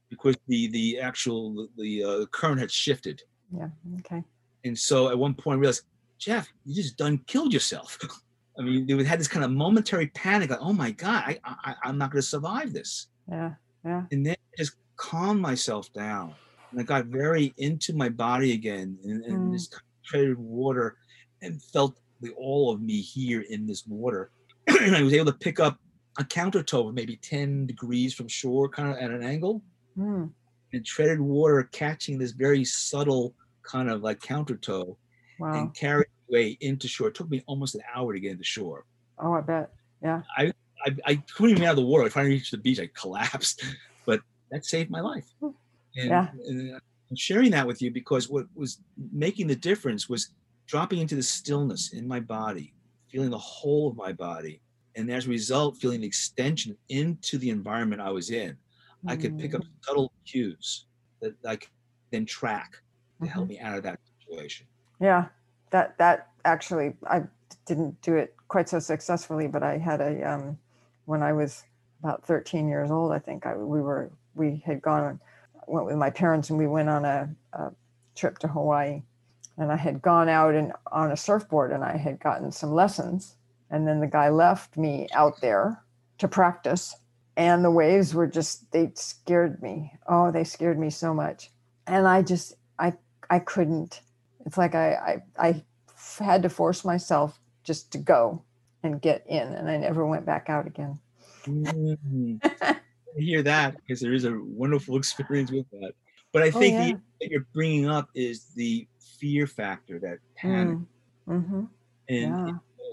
[0.09, 3.23] because the the actual the uh, current had shifted.
[3.55, 3.69] Yeah.
[4.01, 4.23] Okay.
[4.65, 5.85] And so at one point I realized
[6.19, 7.99] Jeff, you just done killed yourself.
[8.59, 11.75] I mean, they had this kind of momentary panic, like, oh my God, I, I
[11.85, 13.09] I'm not gonna survive this.
[13.31, 13.53] Yeah,
[13.85, 14.03] yeah.
[14.13, 16.35] And then I just calmed myself down.
[16.71, 19.53] And I got very into my body again in, in mm.
[19.53, 20.97] this concentrated water
[21.43, 24.31] and felt the all of me here in this water.
[24.67, 25.79] and I was able to pick up
[26.19, 29.63] a counter toe maybe 10 degrees from shore, kind of at an angle.
[29.97, 30.31] Mm.
[30.75, 34.97] And treaded water catching this very subtle kind of like counter toe
[35.39, 35.53] wow.
[35.53, 37.09] and carried way into shore.
[37.09, 38.87] It took me almost an hour to get into shore.
[39.19, 39.71] Oh, I bet.
[40.03, 40.23] Yeah.
[40.37, 40.53] I
[40.85, 42.05] I, I couldn't even get out of the water.
[42.05, 42.81] I finally reached the beach.
[42.81, 43.65] I collapsed,
[44.07, 44.21] but
[44.51, 45.27] that saved my life.
[45.41, 45.55] And,
[45.95, 46.29] yeah.
[46.47, 48.81] and I'm sharing that with you because what was
[49.13, 50.31] making the difference was
[50.67, 52.73] dropping into the stillness in my body,
[53.11, 54.61] feeling the whole of my body,
[54.97, 58.51] and as a result, feeling the extension into the environment I was in.
[59.05, 59.13] Mm.
[59.13, 59.69] I could pick up mm.
[59.83, 60.87] subtle cues
[61.21, 61.71] that I could
[62.11, 62.79] then track to
[63.25, 63.27] mm-hmm.
[63.33, 64.67] help me out of that situation.
[65.01, 65.27] Yeah,
[65.71, 67.23] that that actually I
[67.67, 70.59] didn't do it quite so successfully, but I had a um,
[71.07, 71.65] when I was
[72.03, 75.21] about 13 years old, I think I, we were we had gone
[75.67, 77.71] went with my parents and we went on a, a
[78.15, 79.03] trip to Hawaii,
[79.57, 83.37] and I had gone out and on a surfboard and I had gotten some lessons,
[83.73, 85.83] and then the guy left me out there
[86.19, 86.95] to practice,
[87.37, 89.93] and the waves were just they scared me.
[90.07, 91.51] Oh, they scared me so much,
[91.89, 92.93] and I just I
[93.29, 94.03] I couldn't
[94.47, 95.63] it's like I, I, I
[96.25, 98.43] had to force myself just to go
[98.83, 100.99] and get in, and I never went back out again.
[101.45, 102.37] mm-hmm.
[102.63, 105.93] I hear that because there is a wonderful experience with that.
[106.33, 106.87] But I Oh, think yeah.
[106.87, 108.87] the that you're bringing up is the
[109.19, 110.87] fear factor, that panic, Mm.
[111.29, 111.65] Mm-hmm.
[112.09, 112.53] and Yeah.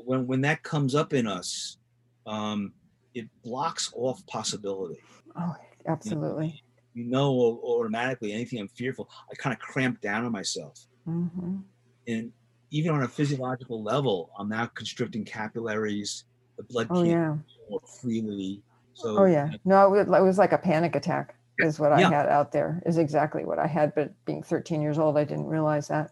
[0.10, 1.78] When when that comes up in us,
[2.26, 2.74] um,
[3.13, 5.00] it blocks off possibility.
[5.39, 5.56] Oh,
[5.88, 6.63] absolutely.
[6.95, 11.58] You know, au- automatically anything I'm fearful, I kind of cramp down on myself, Mm-hmm.
[12.08, 12.32] and
[12.72, 16.26] even on a physiological level, I'm now constricting capillaries.
[16.58, 17.36] The blood Oh can't yeah.
[17.69, 18.62] more freely.
[18.95, 19.52] So Oh yeah.
[19.63, 21.36] No, it was, like a panic attack.
[21.60, 22.10] Is what I Yeah.
[22.10, 22.82] had out there.
[22.86, 23.93] Is exactly what I had.
[23.93, 26.12] But being 13 years old, I didn't realize that.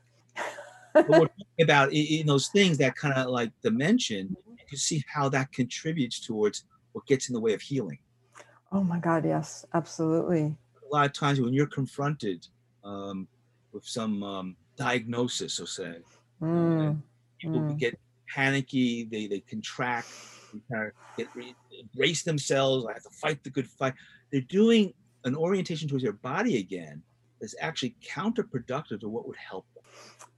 [1.05, 4.77] But we're talking about in, in those things that kind of like dimension, you can
[4.77, 7.99] see how that contributes towards what gets in the way of healing.
[8.71, 9.25] Oh my God.
[9.25, 9.65] Yes.
[9.73, 10.55] Absolutely.
[10.89, 12.45] A lot of times when you're confronted
[12.83, 13.27] um,
[13.71, 15.97] with some um, diagnosis, so say,
[16.41, 17.01] Mm.
[17.39, 17.77] people Mm.
[17.79, 20.07] get panicky, they they contract,
[20.53, 21.55] they kind of get re-
[21.95, 22.85] brace themselves.
[22.85, 23.95] I have to fight the good fight.
[24.31, 27.01] They're doing an orientation towards their body again
[27.41, 29.83] that's actually counterproductive to what would help them.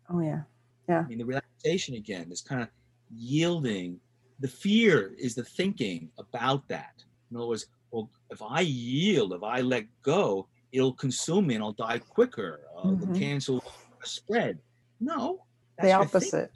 [0.10, 0.41] Oh yeah.
[0.88, 1.02] Yeah.
[1.02, 2.69] I mean, the relaxation again, this kind of
[3.15, 4.00] yielding.
[4.39, 7.04] The fear is the thinking about that.
[7.30, 11.63] In other words, well, if I yield, if I let go, it'll consume me and
[11.63, 12.62] I'll die quicker.
[12.78, 13.13] Uh, Mhm.
[13.13, 13.63] The cancer will
[14.04, 14.60] spread.
[15.00, 15.43] No,
[15.82, 16.52] The opposite.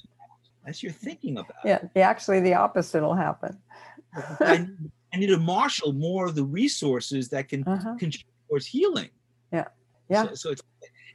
[0.66, 1.50] That's your thinking about.
[1.66, 1.68] it.
[1.70, 1.80] Yeah.
[1.94, 3.58] the- Actually, the opposite will happen.
[4.40, 7.96] I, need- I need to marshal more of the resources that can Uh-huh.
[7.98, 9.10] contribute towards healing.
[9.52, 9.68] Yeah.
[10.10, 10.24] Yeah.
[10.30, 10.62] So, so it's,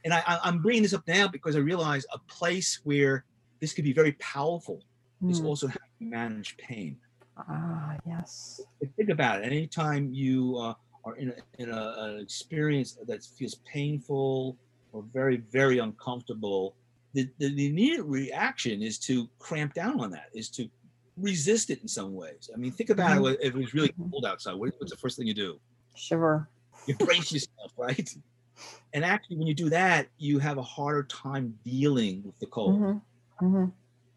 [0.05, 3.25] and I, I'm bringing this up now because I realize a place where
[3.59, 4.81] this could be very powerful
[5.27, 5.45] is Mm.
[5.45, 6.97] also how you manage pain.
[7.37, 8.61] Ah, yes.
[8.95, 9.45] Think about it.
[9.45, 14.57] Anytime you uh, are in, a, in a, an experience that feels painful
[14.93, 16.75] or very, very uncomfortable,
[17.13, 20.69] the, the, the immediate reaction is to cramp down on that, is to
[21.17, 22.49] resist it in some ways.
[22.53, 23.33] I mean, think about Mhm.
[23.33, 24.09] it if it was really Mhm.
[24.11, 24.53] cold outside.
[24.53, 25.59] What, what's the first thing you do?
[25.95, 26.49] Shiver.
[26.87, 28.09] You brace yourself, right?
[28.93, 32.79] And actually, when you do that, you have a harder time dealing with the cold.
[32.79, 32.99] hmm
[33.39, 33.69] hmm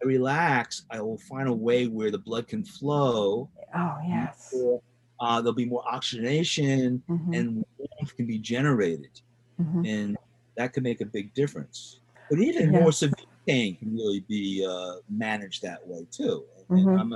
[0.02, 3.50] I relax, I will find a way where the blood can flow.
[3.74, 4.52] Oh, yes.
[5.20, 9.20] Uh, there'll be more oxygenation Mhm, and warmth can be generated.
[9.58, 9.82] mhm.
[9.84, 10.16] And
[10.56, 12.00] that can make a big difference.
[12.30, 12.80] But even Yeah.
[12.80, 13.14] more severe
[13.46, 16.46] pain can really be uh, managed that way too.
[16.74, 16.98] And Mhm.
[16.98, 17.12] I'm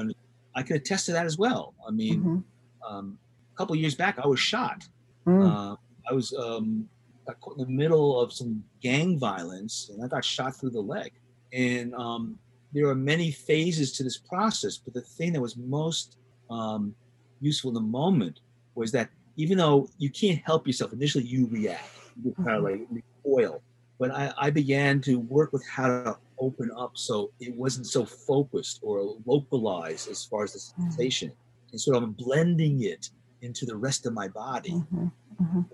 [0.55, 1.75] I can attest to that as well.
[1.87, 2.45] I mean, Mhm.
[2.89, 3.19] um,
[3.55, 4.89] a couple of years back, I was shot.
[5.27, 5.47] Mm.
[5.47, 5.77] Uh,
[6.11, 6.89] I was um,
[7.29, 11.12] in the middle of some gang violence, and I got shot through the leg.
[11.53, 12.39] And um,
[12.73, 16.17] there are many phases to this process, but the thing that was most
[16.51, 16.95] um,
[17.41, 18.41] useful in the moment
[18.75, 21.91] was that even though you can't help yourself, initially you react,
[22.25, 23.62] you kind of like recoil.
[23.99, 28.05] But I, I began to work with how to open up so it wasn't so
[28.05, 30.83] focused or localized as far as the Mhm.
[30.91, 31.33] sensation,
[31.73, 33.11] and sort of blending it
[33.43, 35.69] into the rest of my body Mhm, mhm.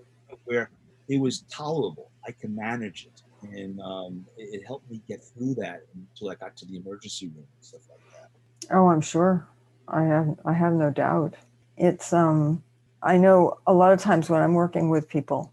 [0.45, 0.69] where
[1.13, 2.11] it was tolerable.
[2.27, 3.21] I can manage it.
[3.55, 7.27] And um, it, it helped me get through that until I got to the emergency
[7.27, 8.75] room and stuff like that.
[8.75, 9.47] Oh, I'm sure.
[9.87, 11.35] I have I have no doubt.
[11.77, 12.63] It's um
[13.01, 15.51] I know a lot of times when I'm working with people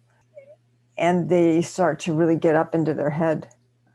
[0.96, 3.48] and they start to really get up into their head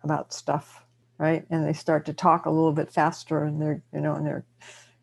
[0.03, 0.83] about stuff,
[1.17, 1.45] right?
[1.49, 4.45] And they start to talk a little bit faster and they're, you know, and they're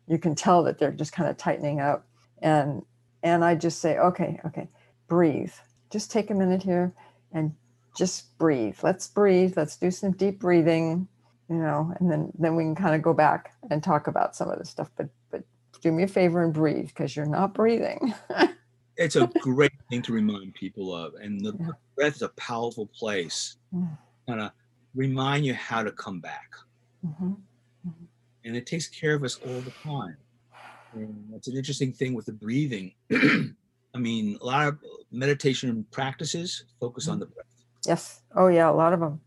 [0.07, 2.05] you can tell that they're just kind of tightening up.
[2.41, 2.83] And
[3.23, 4.69] and I just say, okay, okay,
[5.07, 5.53] breathe.
[5.93, 6.91] Just take a minute here
[7.31, 7.53] and
[7.95, 8.75] just breathe.
[8.81, 9.53] Let's breathe.
[9.55, 11.07] Let's do some deep breathing
[11.49, 14.49] you know and then then we can kind of go back and talk about some
[14.49, 15.43] of the stuff but but
[15.81, 18.13] do me a favor and breathe because you're not breathing
[18.95, 21.15] It's a great thing to remind people of.
[21.15, 21.71] And the Yeah.
[21.95, 23.97] breath is a powerful place, Mm.
[24.27, 24.51] kind of
[24.95, 26.49] remind you how to come back.
[27.05, 27.37] Mhm.
[28.45, 30.17] And it takes care of us all the time.
[30.93, 32.93] And it's an interesting thing with the breathing.
[33.95, 34.79] I mean, a lot of
[35.11, 37.45] meditation practices focus on the breath.
[37.87, 39.21] yes oh yeah a lot of them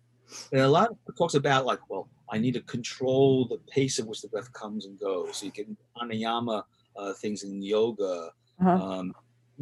[0.52, 4.00] And a lot of it talks about like, well, I need to control the pace
[4.00, 5.36] at which the breath comes and goes.
[5.36, 6.64] So you can pranayama
[6.98, 8.70] uh, things in yoga, uh-huh.
[8.86, 9.14] um,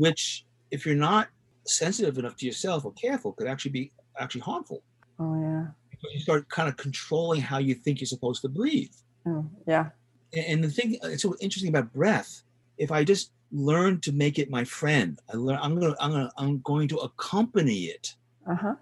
[0.05, 1.29] which if you're not
[1.67, 3.85] sensitive enough to yourself or careful, could actually be
[4.19, 4.81] actually harmful.
[5.23, 8.94] oh yeah Because you start kind of controlling how you think you're supposed to breathe.
[9.31, 9.87] oh, yeah
[10.33, 12.31] And, and the thing, it's so interesting about breath.
[12.85, 15.59] If I just learn to make it my friend, I learn.
[15.63, 15.95] I'm gonna.
[16.01, 16.33] I'm gonna.
[16.38, 18.15] I'm going to accompany it.
[18.49, 18.75] uh-huh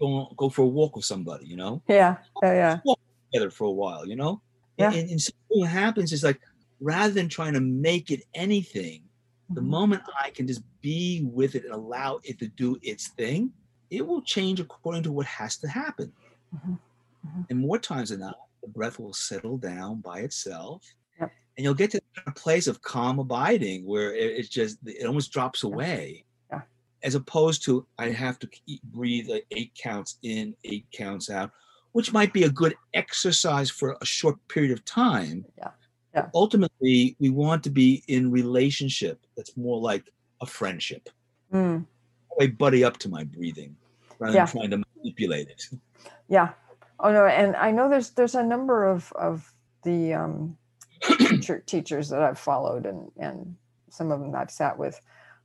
[0.00, 1.46] Go go for a walk with somebody.
[1.46, 1.82] You know.
[1.88, 2.98] yeah yeah yeah walk
[3.32, 4.42] together for a while, you know?
[4.78, 4.92] Yeah.
[4.92, 6.40] And, and so what happens is like
[6.80, 9.02] rather than trying to make it anything,
[9.50, 9.66] the Mhm.
[9.78, 13.52] moment I can just be with it and allow it to do its thing,
[13.90, 16.12] it will change according to what has to happen.
[16.54, 16.78] Mhm.
[17.26, 17.46] Mhm.
[17.48, 20.82] And more times than not, the breath will settle down by itself.
[21.56, 25.32] And you'll get to a place of calm abiding where it, it's just, it almost
[25.32, 26.24] drops away.
[26.50, 26.60] Yeah.
[27.02, 31.50] as opposed to I have to keep, breathe like eight counts in, eight counts out,
[31.92, 35.44] which might be a good exercise for a short period of time.
[35.58, 35.70] Yeah.
[36.14, 36.28] Yeah.
[36.34, 41.08] Ultimately, we want to be in relationship that's more like a friendship.
[41.52, 41.84] Mm.
[42.40, 43.76] I buddy up to my breathing
[44.18, 44.44] rather Yeah.
[44.46, 45.62] than trying to manipulate it.
[46.28, 46.52] Yeah.
[47.00, 49.52] Oh no, and I know there's there's a number of of
[49.82, 50.56] the um,
[51.66, 53.56] teachers that I've followed, and and
[53.90, 55.00] some of them I've sat with,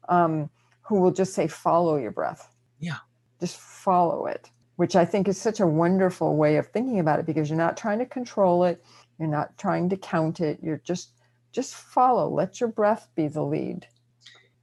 [0.09, 0.49] um,
[0.81, 2.97] who will just say, "Follow your breath." Yeah.
[3.39, 7.25] Just follow it, which I think is such a wonderful way of thinking about it
[7.25, 8.83] because you're not trying to control it,
[9.19, 10.59] you're not trying to count it.
[10.61, 11.13] You're just
[11.51, 12.29] just follow.
[12.29, 13.87] Let your breath be the lead.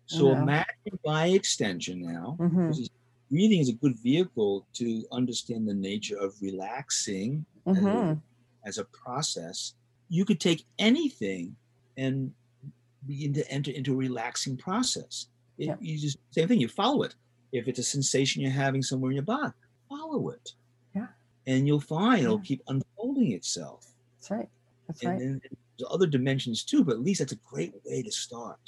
[0.07, 0.43] So Yeah.
[0.43, 2.73] imagine by extension now, hmm
[3.31, 8.23] breathing is a good vehicle to understand the nature of relaxing as a-
[8.65, 9.75] as a process.
[10.09, 11.57] You could take anything
[11.97, 12.33] and
[13.07, 15.27] begin to enter into a relaxing process.
[15.59, 15.77] It, Yeah.
[15.81, 16.61] You just same thing.
[16.61, 17.15] You follow it.
[17.53, 19.53] If it's a sensation you're having somewhere in your body,
[19.89, 20.53] follow it.
[20.95, 21.09] Yeah.
[21.47, 22.43] And you'll find it'll Yeah.
[22.45, 23.93] keep unfolding itself.
[24.17, 24.49] That's right.
[24.87, 25.19] That's And right.
[25.19, 25.41] then
[25.79, 28.59] there's other dimensions too, but at least that's a great way to start.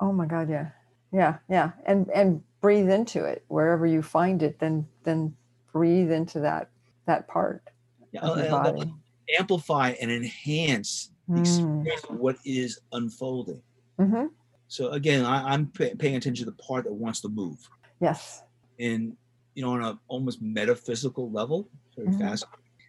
[0.00, 0.70] Oh my God, yeah,
[1.12, 4.58] yeah, yeah, and and breathe into it wherever you find it.
[4.58, 5.34] Then then
[5.72, 6.68] breathe into that
[7.06, 7.62] that part
[8.12, 8.94] Yeah, of your uh, uh, body.
[9.38, 11.86] Amplify and enhance the Mm.
[12.10, 13.62] of what is unfolding.
[13.98, 14.26] hmm
[14.68, 17.58] So again, I, I'm pay, paying attention to the part that wants to move,
[18.00, 18.42] Yes.
[18.78, 19.16] and
[19.54, 22.18] you know, on a almost metaphysical level, very Mhm.
[22.18, 22.44] fast.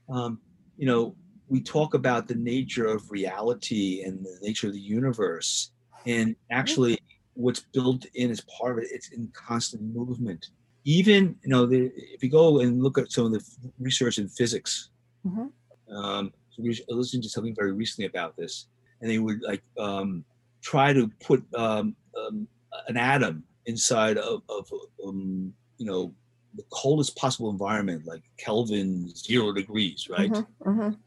[0.10, 0.42] Um,
[0.78, 1.16] you know,
[1.48, 5.72] we talk about the nature of reality and the nature of the universe,
[6.06, 6.98] and actually,
[7.36, 10.48] what's built in as part of it, it's in constant movement.
[10.84, 13.44] Even you know, the, if you go and look at some of the
[13.80, 14.90] research in physics,
[15.26, 15.52] Mhm.
[15.90, 18.68] Um, so we I listened to something very recently about this,
[19.02, 20.24] and they would like um,
[20.62, 22.48] try to put um, um,
[22.88, 24.72] an atom inside of, of
[25.06, 26.14] um, you know
[26.56, 30.32] the coldest possible environment, like Kelvin zero degrees, right?
[30.32, 30.98] Mhm, mhm.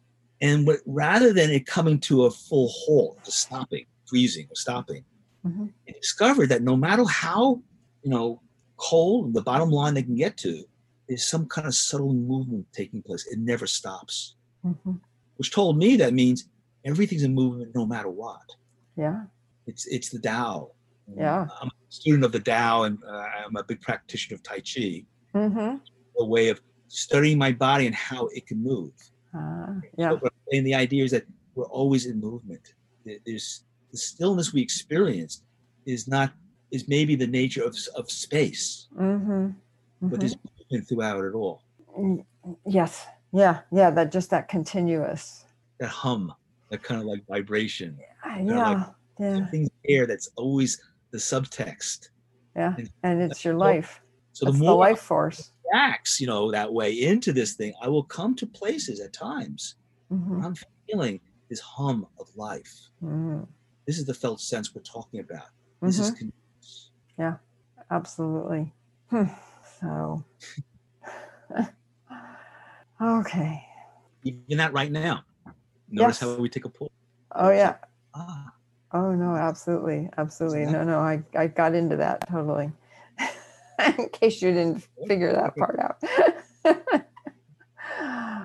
[0.43, 5.05] And what, rather than it coming to a full halt, just stopping, freezing, or stopping,
[5.45, 5.73] Mhm.
[5.87, 7.61] they discovered that no matter how
[8.03, 8.41] you know
[8.77, 10.65] cold the bottom line they can get to,
[11.09, 13.27] there's some kind of subtle movement taking place.
[13.27, 15.01] It never stops Mhm.
[15.37, 16.49] which told me that means
[16.85, 18.47] everything's in movement no matter what.
[18.97, 19.25] Yeah.
[19.67, 20.71] It's it's the Tao.
[21.17, 21.47] Yeah.
[21.61, 25.05] I'm a student of the Tao, and uh, I'm a big practitioner of Tai Chi.
[25.33, 25.77] hmm
[26.19, 28.93] A way of studying my body and how it can move.
[29.35, 30.11] Uh, yeah.
[30.11, 32.75] So, what the idea is that we're always in movement.
[33.05, 35.43] There's the stillness we experience
[35.87, 36.33] is not
[36.71, 39.51] is maybe the nature of of space, hmm
[40.03, 41.63] but there's movement throughout it all.
[42.67, 43.07] Yes.
[43.33, 43.61] Yeah.
[43.73, 43.91] Yeah.
[43.91, 45.45] That just that continuous.
[45.79, 46.33] That hum,
[46.71, 47.99] that kind of like vibration.
[48.25, 48.69] Uh, Yeah.
[48.73, 48.87] like-
[49.19, 49.35] Yeah.
[49.37, 52.09] Something's there that's always the subtext.
[52.57, 52.75] Yeah.
[52.79, 54.01] and- And it's your life.
[54.33, 55.53] So the the more life force.
[55.75, 59.77] acts, you know, that way into this thing, I will come to places at times
[60.09, 60.57] hmm where I'm
[60.89, 62.73] feeling this hum of life.
[63.01, 63.43] hmm
[63.87, 65.49] This is the felt sense we're talking about.
[65.83, 66.31] This is Mm-hmm.
[67.19, 67.39] con-
[67.93, 68.73] Absolutely.
[69.09, 69.25] Hmm.
[69.81, 70.25] So,
[73.01, 73.65] okay.
[74.25, 75.25] even that right now.
[75.89, 76.31] Notice Yes.
[76.31, 76.91] how we take a pull.
[77.33, 77.77] Oh, yeah.
[78.15, 78.53] Ah,
[78.93, 80.09] Oh, no, absolutely.
[80.19, 80.67] Absolutely.
[80.67, 82.73] No, no, I, I got into that totally.
[83.99, 87.05] In case you didn't figure that part out.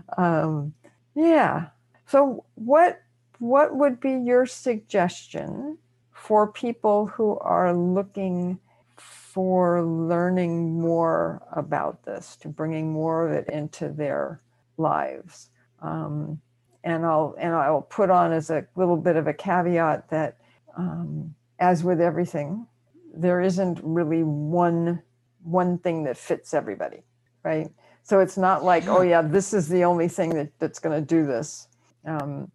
[0.17, 0.73] um,
[1.15, 1.67] yeah.
[2.05, 3.01] So, what
[3.39, 5.77] what would be your suggestion
[6.13, 8.59] for people who are looking
[8.95, 14.41] for learning more about this, to bringing more of it into their
[14.77, 15.49] lives?
[15.81, 16.39] Um,
[16.83, 20.37] and I'll and I'll put on as a little bit of a caveat that,
[20.77, 22.67] um, as with everything,
[23.13, 25.01] there isn't really one
[25.43, 27.03] one thing that fits everybody,
[27.43, 27.69] right?
[28.03, 31.05] So it's not like, oh yeah, this is the only thing that, that's going to
[31.05, 31.67] do this.
[32.05, 32.51] Um,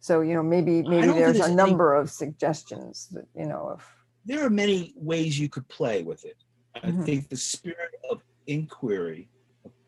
[0.00, 3.70] so you know, maybe maybe there's there's a any- number of suggestions that you know
[3.72, 3.86] of.
[4.26, 6.36] there are many ways you could play with it.
[6.82, 7.04] I Mhm.
[7.04, 9.28] think the spirit of inquiry,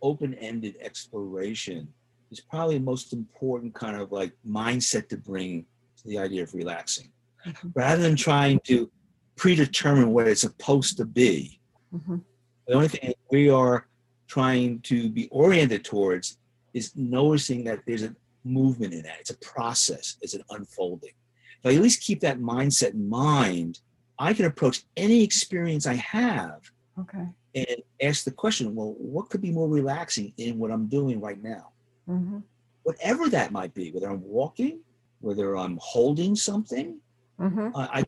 [0.02, 1.88] open-ended exploration,
[2.30, 5.64] is probably the most important kind of like mindset to bring
[5.98, 7.12] to the idea of relaxing.
[7.46, 7.72] Mhm.
[7.74, 8.90] Rather than trying to
[9.36, 11.60] predetermine what it's supposed to be,
[11.94, 12.22] Mhm.
[12.66, 13.88] the only thing we are
[14.26, 16.38] trying to be oriented towards
[16.72, 19.20] is noticing that there's a movement in that.
[19.20, 21.14] It's a process, it's an unfolding.
[21.60, 23.80] If I at least keep that mindset in mind,
[24.18, 27.26] I can approach any experience I have Okay.
[27.54, 31.42] And ask the question, well, what could be more relaxing in what I'm doing right
[31.42, 31.72] now?
[32.06, 32.38] hmm
[32.84, 34.80] Whatever that might be, whether I'm walking,
[35.20, 36.98] whether I'm holding something,
[37.38, 38.04] hmm I, I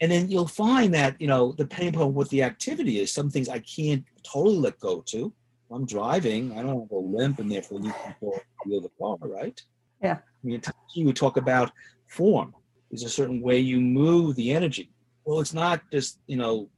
[0.00, 3.48] And then you'll find that, you know, depending upon what the activity is, some things
[3.48, 5.26] I can't totally let go to.
[5.26, 8.40] If I'm driving, I don't have a limp and therefore lose control
[8.76, 9.60] of the car, right?
[10.02, 10.18] Yeah.
[10.18, 10.60] I mean,
[10.94, 11.72] you talk about
[12.08, 12.54] form.
[12.90, 14.90] There's a certain way you move the energy.
[15.24, 16.68] Well, it's not just, you know,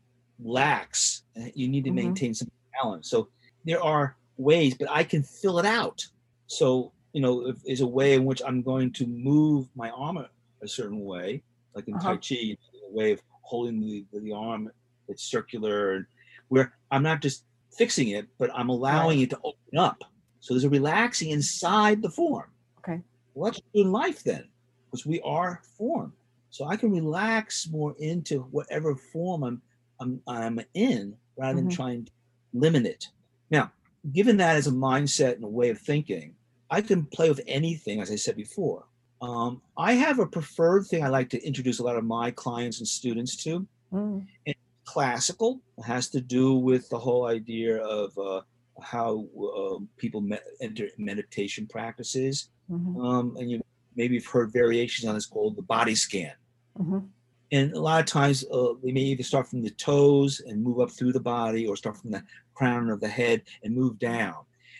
[0.42, 1.22] lax.
[1.54, 1.94] You need to Mhm.
[1.94, 2.50] maintain some
[2.82, 3.08] balance.
[3.08, 3.28] So
[3.64, 6.06] there are ways, but I can fill it out.
[6.46, 10.18] So, you know, if there's a way in which I'm going to move my arm
[10.18, 10.28] a,
[10.62, 11.42] a certain way,
[11.74, 12.14] like in Uh-huh.
[12.14, 12.56] Tai Chi,
[12.88, 14.70] a way of holding the, the arm
[15.08, 16.06] that's circular, and
[16.48, 17.44] where I'm not just
[17.76, 20.02] fixing it, but I'm allowing it to open up.
[20.40, 22.50] So there's a relaxing inside the form.
[22.78, 23.00] Okay.
[23.34, 24.48] Well, that's in life then,
[24.86, 26.12] because we are form.
[26.50, 29.62] So I can relax more into whatever form I'm
[30.00, 31.74] I'm, I'm in rather than Mhm.
[31.74, 32.12] trying to
[32.52, 33.08] limit it.
[33.50, 33.72] Now,
[34.12, 36.34] given that as a mindset and a way of thinking,
[36.70, 38.86] I can play with anything, as I said before.
[39.22, 42.78] Um, I have a preferred thing I like to introduce a lot of my clients
[42.78, 43.66] and students to.
[43.92, 44.26] Mm,
[44.84, 48.42] Classical it has to do with the whole idea of uh,
[48.80, 52.50] how uh, people me- enter meditation practices.
[52.70, 53.60] mhm, Um, and you
[53.96, 56.34] maybe you've heard variations on this called the body scan.
[56.78, 57.08] mhm.
[57.52, 60.80] And a lot of times uh, they may either start from the toes and move
[60.80, 62.24] up through the body or start from the
[62.54, 64.34] crown of the head and move down.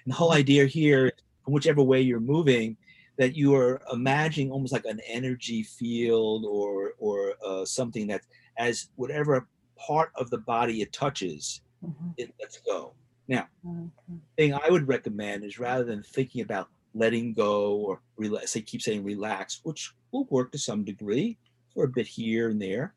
[0.05, 1.13] And the whole idea here,
[1.45, 2.77] from whichever way you're moving,
[3.19, 8.23] that you are imagining almost like an energy field or or uh, something that
[8.59, 9.47] as whatever
[9.77, 12.15] part of the body it touches, Mhm.
[12.17, 12.95] it lets go.
[13.29, 14.21] Now, Okay.
[14.37, 18.83] thing I would recommend is rather than thinking about letting go or relax, say keep
[18.83, 21.39] saying relax, which will work to some degree
[21.77, 22.95] for a bit here and there,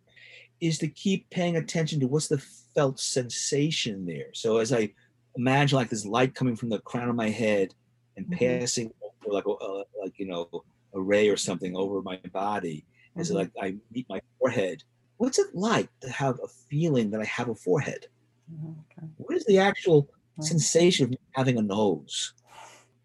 [0.61, 2.39] is to keep paying attention to what's the
[2.73, 4.34] felt sensation there.
[4.34, 4.91] So as I
[5.36, 7.73] imagine like this light coming from the crown of my head
[8.17, 8.59] and Mhm.
[8.61, 10.49] passing over like a, like you know
[10.93, 13.36] a ray or something over my body, as Mhm.
[13.36, 14.84] like I meet my forehead.
[15.17, 18.07] What's it like to have a feeling that I have a forehead?
[18.51, 18.75] Mhm.
[18.91, 19.07] Okay.
[19.17, 20.47] What is the actual Right.
[20.47, 22.34] sensation of having a nose?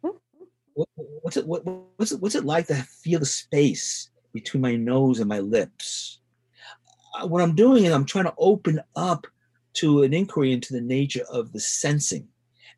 [0.00, 0.88] What,
[1.22, 1.46] what's it?
[1.46, 1.64] What,
[1.96, 2.20] what's it?
[2.20, 6.18] What's it like to feel the space between my nose and my lips?
[7.18, 9.26] Uh, what I'm doing is I'm trying to open up
[9.74, 12.28] to an inquiry into the nature of the sensing,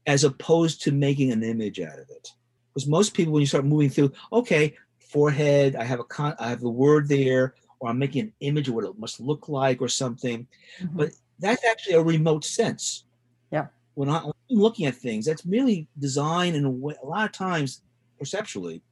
[0.06, 2.28] as opposed to making an image out of it.
[2.72, 6.48] Because most people, when you start moving through, okay, forehead, I have a con, I
[6.48, 9.82] have the word there, or I'm making an image of what it must look like,
[9.82, 10.46] or something
[10.80, 10.96] Mhm.
[10.96, 13.04] but that's actually a remote sense.
[13.50, 13.66] Yeah.
[13.94, 17.26] When I- when I'm looking at things, that's merely designed in a way, a lot
[17.26, 17.82] of times
[18.18, 18.82] perceptually,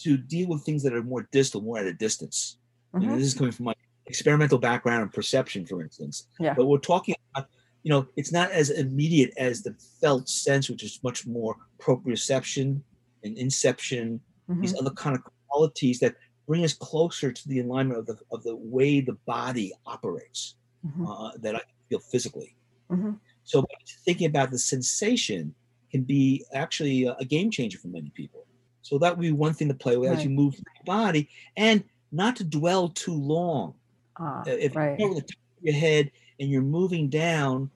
[0.00, 2.58] to, deal with things that are more distal, more at a distance.
[2.94, 3.18] You know, Mhm.
[3.18, 3.74] this is coming from my
[4.06, 6.28] experimental background and perception, for instance.
[6.40, 6.54] Yeah.
[6.54, 7.48] But we're talking about,
[7.82, 12.82] you know, it's not as immediate as the felt sense, which is much more proprioception
[13.24, 14.80] and interoception, these Mhm.
[14.80, 16.16] other kind of qualities that
[16.46, 21.06] bring us closer to the alignment of the of the way the body operates Mhm.
[21.08, 22.56] uh, that I feel physically.
[22.90, 23.18] Mhm.
[23.44, 23.64] So
[24.04, 25.54] thinking about the sensation
[25.90, 28.46] can be actually a game changer for many people.
[28.82, 31.30] So that would be one thing to play with as you move through the body,
[31.56, 33.74] and not to dwell too long.
[34.16, 34.98] Ah, Uh, If right.
[34.98, 37.70] you're over the top of your head and you're moving down,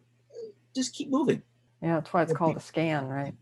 [0.74, 1.42] just keep moving.
[1.82, 3.34] Yeah, that's why it's What called a scan, right?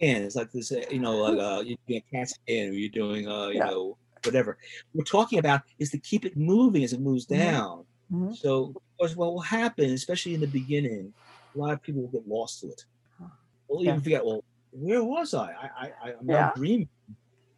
[0.00, 2.72] And it's like this, uh, you know, like uh, you're doing a CAT scan or
[2.72, 3.66] you're doing, uh, you Yeah.
[3.66, 4.58] know, whatever.
[4.92, 7.38] We're talking about is to keep it moving as it moves Mhm.
[7.38, 7.86] down.
[8.10, 8.36] Mhm.
[8.36, 11.14] So, what will happen, especially in the beginning,
[11.54, 12.84] a lot of people will get lost to it.
[13.20, 13.28] Huh.
[13.68, 13.90] They'll Yeah.
[13.90, 14.44] even forget, well,
[14.78, 15.52] where was I?
[15.52, 15.68] I,
[16.04, 16.34] I, I'm Yeah.
[16.46, 16.88] now dreaming.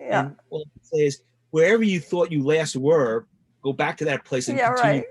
[0.00, 0.26] Yeah.
[0.26, 3.26] And what I say is, wherever you thought you last were,
[3.62, 5.00] go back to that place and Yeah, continue.
[5.02, 5.04] right.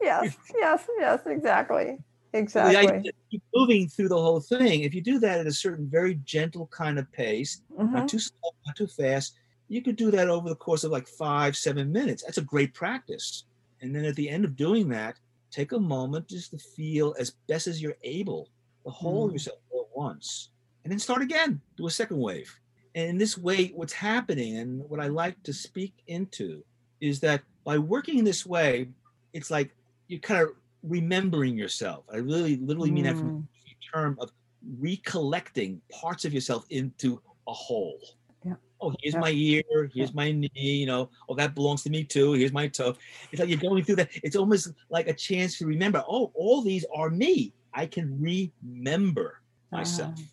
[0.00, 1.98] Yes, yes, yes, exactly.
[2.32, 3.12] The Exactly.
[3.30, 4.82] keep moving through the whole thing.
[4.82, 7.92] If you do that at a certain very gentle kind of pace, Mhm.
[7.92, 9.34] not too slow, not too fast,
[9.68, 12.22] you could do that over the course of like five, seven minutes.
[12.22, 13.44] That's a great practice.
[13.80, 15.16] And then at the end of doing that,
[15.50, 18.50] take a moment just to feel as best as you're able
[18.84, 19.34] to hold Mm.
[19.34, 20.50] yourself all at once.
[20.86, 22.60] And then start again, do a second wave.
[22.94, 26.62] And in this way, what's happening and what I like to speak into
[27.00, 28.86] is that by working in this way,
[29.32, 29.74] it's like
[30.06, 30.50] you're kind of
[30.84, 32.04] remembering yourself.
[32.14, 34.30] I really literally mean that from Mm, the term of
[34.78, 37.98] recollecting parts of yourself into a whole.
[38.44, 38.54] Yeah.
[38.80, 39.20] Oh, here's Yeah.
[39.22, 42.34] my ear, here's my knee, you know, oh, that belongs to me too.
[42.34, 42.94] Here's my toe.
[43.32, 44.10] It's like you're going through that.
[44.22, 47.52] It's almost like a chance to remember, oh, all these are me.
[47.74, 49.40] I can remember
[49.72, 50.12] myself.
[50.12, 50.26] uh, yep.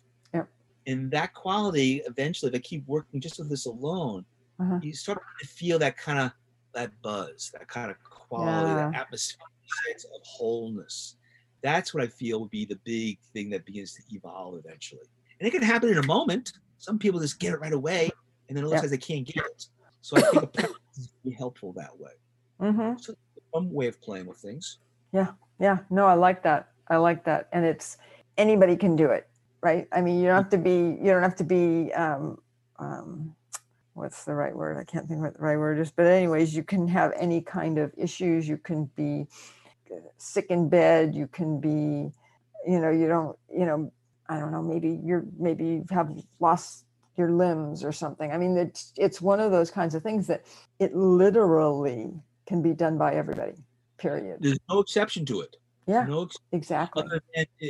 [0.86, 4.24] And that quality, eventually, if I keep working just with this alone,
[4.60, 4.78] Uh-huh.
[4.82, 6.30] you start to feel that kind of
[6.74, 9.00] that buzz, that kind of quality, that Yeah.
[9.00, 9.48] atmospheric
[9.86, 11.16] sense of wholeness.
[11.62, 15.06] That's what I feel would be the big thing that begins to evolve eventually.
[15.40, 16.52] And it can happen in a moment.
[16.78, 18.10] Some people just get it right away,
[18.48, 19.68] and then it looks like they can't get it.
[20.02, 20.78] So I think a practice
[21.24, 22.12] is helpful that way.
[22.60, 23.00] Mhm.
[23.00, 23.14] So
[23.54, 24.78] some way of playing with things.
[25.12, 26.72] Yeah, yeah, no, I like that.
[26.88, 27.48] I like that.
[27.52, 27.98] And it's
[28.36, 29.28] anybody can do it,
[29.64, 29.88] right?
[29.90, 32.38] I mean, you don't have to be, you don't have to be, um,
[32.78, 33.34] um,
[33.94, 34.76] what's the right word?
[34.76, 35.90] I can't think what the right word is.
[35.90, 38.46] But, anyways, you can have any kind of issues.
[38.46, 39.26] You can be
[39.90, 41.14] uh, sick in bed.
[41.14, 42.12] You can be,
[42.70, 43.90] you know, you don't, you know,
[44.28, 46.10] I don't know, maybe you're, maybe you have
[46.40, 46.84] lost
[47.16, 48.32] your limbs or something.
[48.32, 50.44] I mean, it's, it's one of those kinds of things that
[50.78, 52.10] it literally
[52.46, 53.54] can be done by everybody,
[53.96, 54.38] period.
[54.40, 55.56] There's no exception to it.
[55.86, 57.02] Yeah, No exactly.
[57.02, 57.66] other than uh,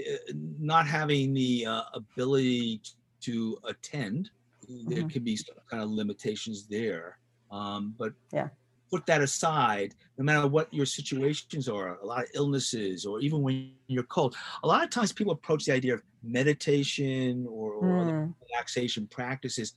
[0.61, 2.81] not having the uh, ability
[3.23, 4.31] to attend.
[4.69, 5.13] There Mhm.
[5.13, 7.19] could be some kind of limitations there.
[7.51, 8.49] Um, but Yeah.
[8.91, 13.43] put that aside, no matter what your situations are, a lot of illnesses, or even
[13.43, 18.05] when you're cold, a lot of times people approach the idea of meditation or, or
[18.05, 19.75] Mm, relaxation practices.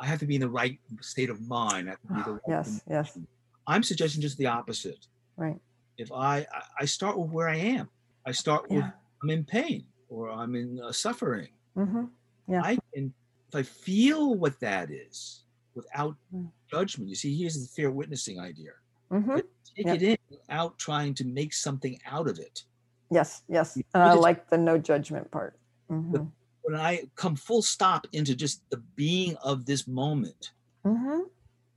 [0.00, 1.86] I have to be in the right state of mind.
[1.88, 3.18] I have to be the right yes, yes.
[3.66, 5.06] I'm suggesting just the opposite.
[5.36, 5.60] right.
[5.98, 6.46] If I
[6.80, 7.88] I- start with where I am,
[8.26, 8.90] I start with Yeah.
[9.22, 11.48] I'm in pain or I'm in uh, suffering.
[11.74, 12.06] hmm
[12.48, 12.62] Yeah.
[12.62, 13.12] I can
[13.48, 15.44] if I feel what that is
[15.74, 16.50] without Mm.
[16.70, 17.08] judgment.
[17.08, 18.72] You see, here's the fear witnessing idea.
[19.10, 19.36] Mm-hmm.
[19.76, 19.94] Take Yep.
[19.96, 22.64] it in without trying to make something out of it.
[23.10, 23.76] Yes, yes.
[23.94, 25.58] And I like the no judgment part.
[25.88, 26.26] hmm
[26.62, 30.52] When I come full stop into just the being of this moment,
[30.84, 31.20] hmm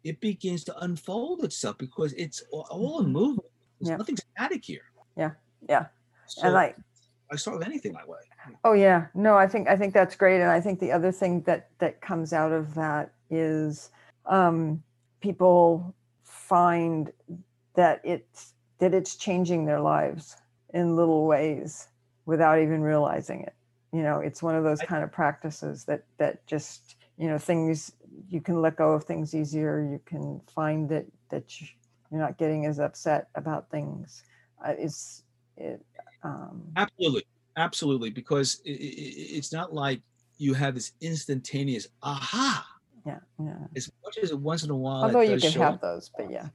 [0.03, 3.11] it begins to unfold itself because it's all a Mhm.
[3.11, 3.49] movement.
[3.79, 3.97] There's Yeah.
[3.97, 4.81] nothing static here.
[5.15, 5.31] Yeah,
[5.67, 5.87] yeah.
[6.27, 6.75] So And I,
[7.31, 8.19] I start with anything that way.
[8.63, 10.41] oh yeah, no, I think I think that's great.
[10.41, 13.91] And I think the other thing that that comes out of that is
[14.25, 14.83] um,
[15.21, 17.11] people find
[17.75, 20.37] that it's that it's changing their lives
[20.73, 21.87] in little ways
[22.25, 23.53] without even realizing it.
[23.91, 27.91] You know, it's one of those kind of practices that that just you know things
[28.29, 29.81] you can let go of things easier.
[29.81, 31.67] You can find that that you-
[32.11, 34.23] you're not getting as upset about things.
[34.63, 35.23] Uh, it's
[35.57, 35.85] it.
[36.23, 37.23] Um, Absolutely,
[37.57, 40.01] absolutely, because i i i- it's not like
[40.37, 42.65] you have this instantaneous aha.
[43.05, 43.67] yeah, yeah.
[43.75, 46.29] As much as once in a while, it Although you can have up, those, but
[46.31, 46.49] yeah.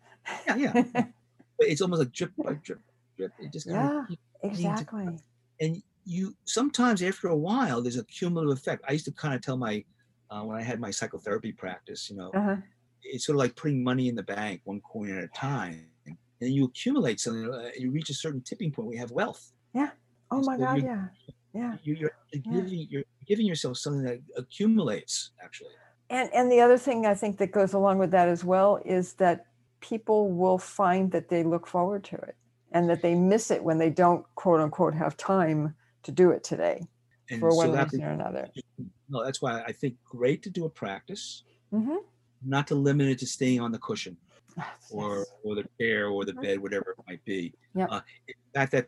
[0.47, 0.73] yeah, yeah,
[1.59, 2.81] but it's almost like drip by drip,
[3.17, 3.33] drip.
[3.39, 4.07] It just kind Yeah.
[4.43, 5.19] Exactly.
[5.61, 8.85] and you sometimes after a while, there's a cumulative effect.
[8.89, 9.85] I used to kind of tell my
[10.31, 12.57] uh, when I had my psychotherapy practice, you know, Uh-huh.
[13.05, 16.17] It's sort of like putting money in the bank, one coin at a time, and
[16.55, 17.53] you accumulate something.
[17.53, 19.53] Uh, you reach a certain tipping point where you have wealth.
[19.75, 19.91] Yeah.
[20.31, 21.07] Oh And my so God, yeah.
[21.53, 21.77] Yeah.
[21.83, 22.41] You, you're Yeah.
[22.53, 25.71] giving you're giving yourself something that accumulates actually.
[26.11, 29.15] And and the other thing I think that goes along with that as well is
[29.15, 29.47] that
[29.81, 32.37] people will find that they look forward to it
[32.73, 36.43] and that they miss it when they don't quote unquote have time to do it
[36.43, 36.81] today
[37.31, 38.49] And for one so that reason or another.
[39.09, 41.97] no, that's why I think great to do a practice, Mm-hmm.
[42.47, 44.17] Not to limit it to staying on the cushion
[44.91, 47.53] or or the chair or the bed, whatever it might be.
[47.75, 47.89] Yep.
[47.91, 48.01] Uh,
[48.55, 48.87] fact, that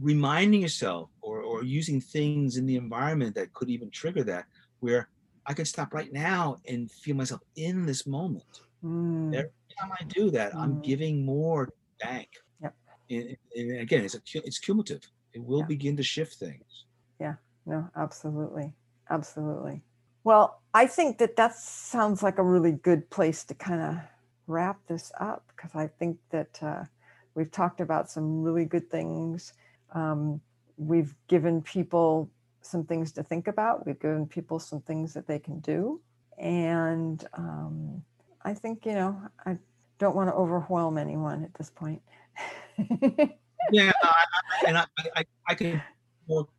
[0.00, 4.44] reminding yourself or or using things in the environment that could even trigger that,
[4.80, 5.08] where
[5.46, 8.44] I can stop right now and feel myself in this moment.
[8.82, 10.82] Mm, Every time I do that, I'm Mm.
[10.82, 11.68] giving more
[12.00, 12.28] back.
[12.62, 12.74] Yep.
[13.10, 15.02] And, and again, it's a it's cumulative.
[15.32, 15.66] It will Yeah.
[15.66, 16.86] begin to shift things.
[17.20, 17.36] Yeah.
[17.66, 18.72] No, absolutely.
[19.10, 19.82] Absolutely.
[20.24, 23.96] Well, I think that that sounds like a really good place to kind of
[24.46, 26.84] wrap this up because I think that uh,
[27.34, 29.52] we've talked about some really good things.
[29.92, 30.40] Um,
[30.78, 32.30] we've given people
[32.62, 33.86] some things to think about.
[33.86, 36.00] We've given people some things that they can do.
[36.38, 38.02] And um,
[38.42, 39.58] I think, you know, I
[39.98, 42.02] don't want to overwhelm anyone at this point.
[43.70, 45.82] yeah, I, I, and I, I, I talk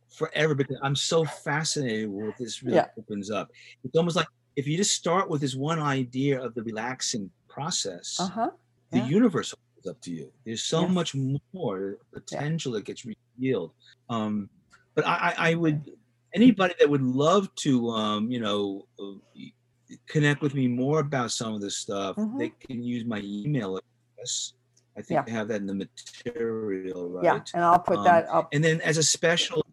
[0.08, 2.86] forever because I'm so fascinated with what this really Yeah.
[2.98, 3.50] opens up.
[3.84, 8.16] It's almost like if you just start with this one idea of the relaxing process,
[8.18, 8.50] uh huh.
[8.90, 10.32] the universe opens up to you.
[10.44, 10.90] There's so Yes.
[10.90, 11.14] much
[11.52, 13.72] more potential that gets revealed.
[14.08, 14.48] Um,
[14.94, 15.90] but I, I, I would
[16.34, 18.86] anybody that would love to, um, you know,
[20.06, 22.16] connect with me more about some of this stuff.
[22.38, 24.54] They can use my email address.
[24.96, 25.24] I think Yeah.
[25.26, 27.24] I have that in the material, right?
[27.24, 27.40] Yeah.
[27.54, 28.48] And I'll put Um, that up.
[28.52, 29.64] And then as a special,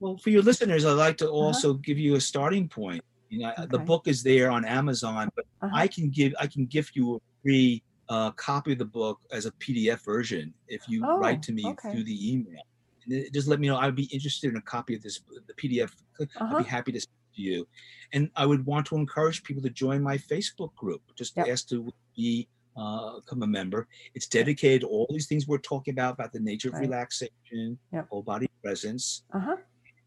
[0.00, 1.34] well, for your listeners, I'd like to Uh-huh.
[1.34, 3.04] also give you a starting point.
[3.28, 5.70] You know, the book is there on Amazon, but Uh-huh.
[5.74, 9.46] I can give I can gift you a free uh, copy of the book as
[9.46, 11.92] a PDF version if you write Oh, to me okay.
[11.92, 12.60] through the email.
[13.06, 13.78] And just let me know.
[13.78, 15.92] I'd be interested in a copy of this the PDF.
[16.20, 16.58] I'd Uh-huh.
[16.58, 17.66] be happy to speak to you.
[18.12, 21.00] And I would want to encourage people to join my Facebook group.
[21.16, 21.48] Just Yep.
[21.48, 23.86] ask to be uh, become a member.
[24.14, 26.82] It's dedicated to all these things we're talking about about the nature of Right.
[26.82, 28.08] relaxation, Yep.
[28.10, 29.24] whole body presence.
[29.32, 29.56] Uh-huh.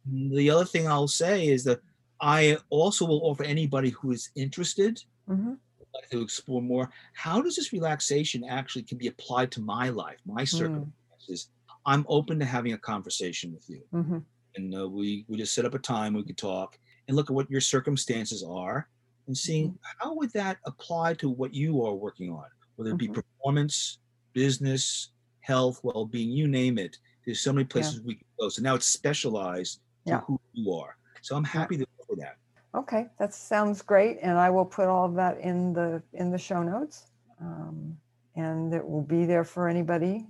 [0.05, 1.79] The other thing I'll say is that
[2.21, 5.53] I also will offer anybody who is interested hmm
[5.93, 10.19] but to explore more how does this relaxation actually can be applied to my life,
[10.25, 10.47] my Mm.
[10.47, 11.49] circumstances.
[11.85, 13.81] I'm open to having a conversation with you.
[13.91, 14.19] hmm
[14.57, 17.35] and uh, we we just set up a time we could talk and look at
[17.35, 18.89] what your circumstances are
[19.27, 19.97] and seeing Mm-hmm.
[20.01, 22.45] how would that apply to what you are working on
[22.75, 23.13] whether it be Mhm.
[23.15, 23.99] performance
[24.33, 25.11] business
[25.41, 26.97] health well-being you name it.
[27.25, 28.49] There's so many places we can go.
[28.49, 30.21] So now it's specialized to Yeah.
[30.21, 30.97] who you are.
[31.21, 32.37] So i'm happy to offer that.
[32.75, 36.37] Okay, that sounds great, and I will put all of that in the in the
[36.37, 37.07] show notes,
[37.39, 37.97] um,
[38.35, 40.27] and it will be there for anybody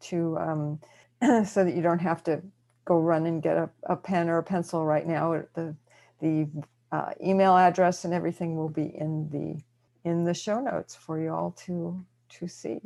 [0.00, 0.80] to um,
[1.44, 2.42] so that you don't have to
[2.84, 5.40] go run and get a, a pen or a pencil right now.
[5.54, 5.76] The
[6.20, 6.48] the
[6.90, 9.62] uh, email address and everything will be in the
[10.04, 12.80] in the show notes for you all to to see.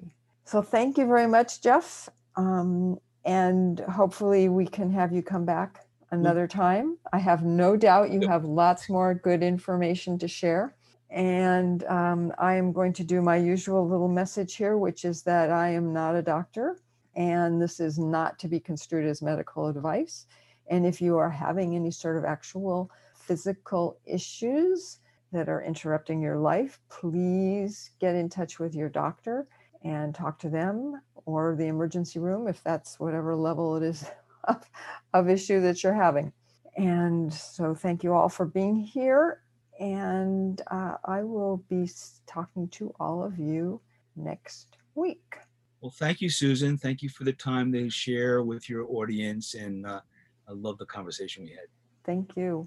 [0.45, 5.85] So thank you very much, Jeff, um, and hopefully we can have you come back
[6.11, 6.97] another time.
[7.13, 10.75] I have no doubt you have lots more good information to share.
[11.11, 15.51] And um, I am going to do my usual little message here, which is that
[15.51, 16.77] I am not a doctor
[17.19, 20.27] and this is not to be construed as medical advice.
[20.69, 24.99] And if you are having any sort of actual physical issues
[25.33, 29.47] that are interrupting your life, please get in touch with your doctor
[29.85, 34.05] and talk to them or the emergency room if that's whatever level it is
[34.45, 34.69] of,
[35.15, 36.33] of issue that you're having.
[36.77, 39.43] And so, thank you all for being here.
[39.81, 41.89] And uh, I will be
[42.27, 43.81] talking to all of you
[44.17, 45.37] next week.
[45.81, 49.87] well thank you susan thank you for the time to share with your audience and
[49.87, 50.01] uh,
[50.49, 51.69] i love the conversation we had
[52.09, 52.67] Thank you.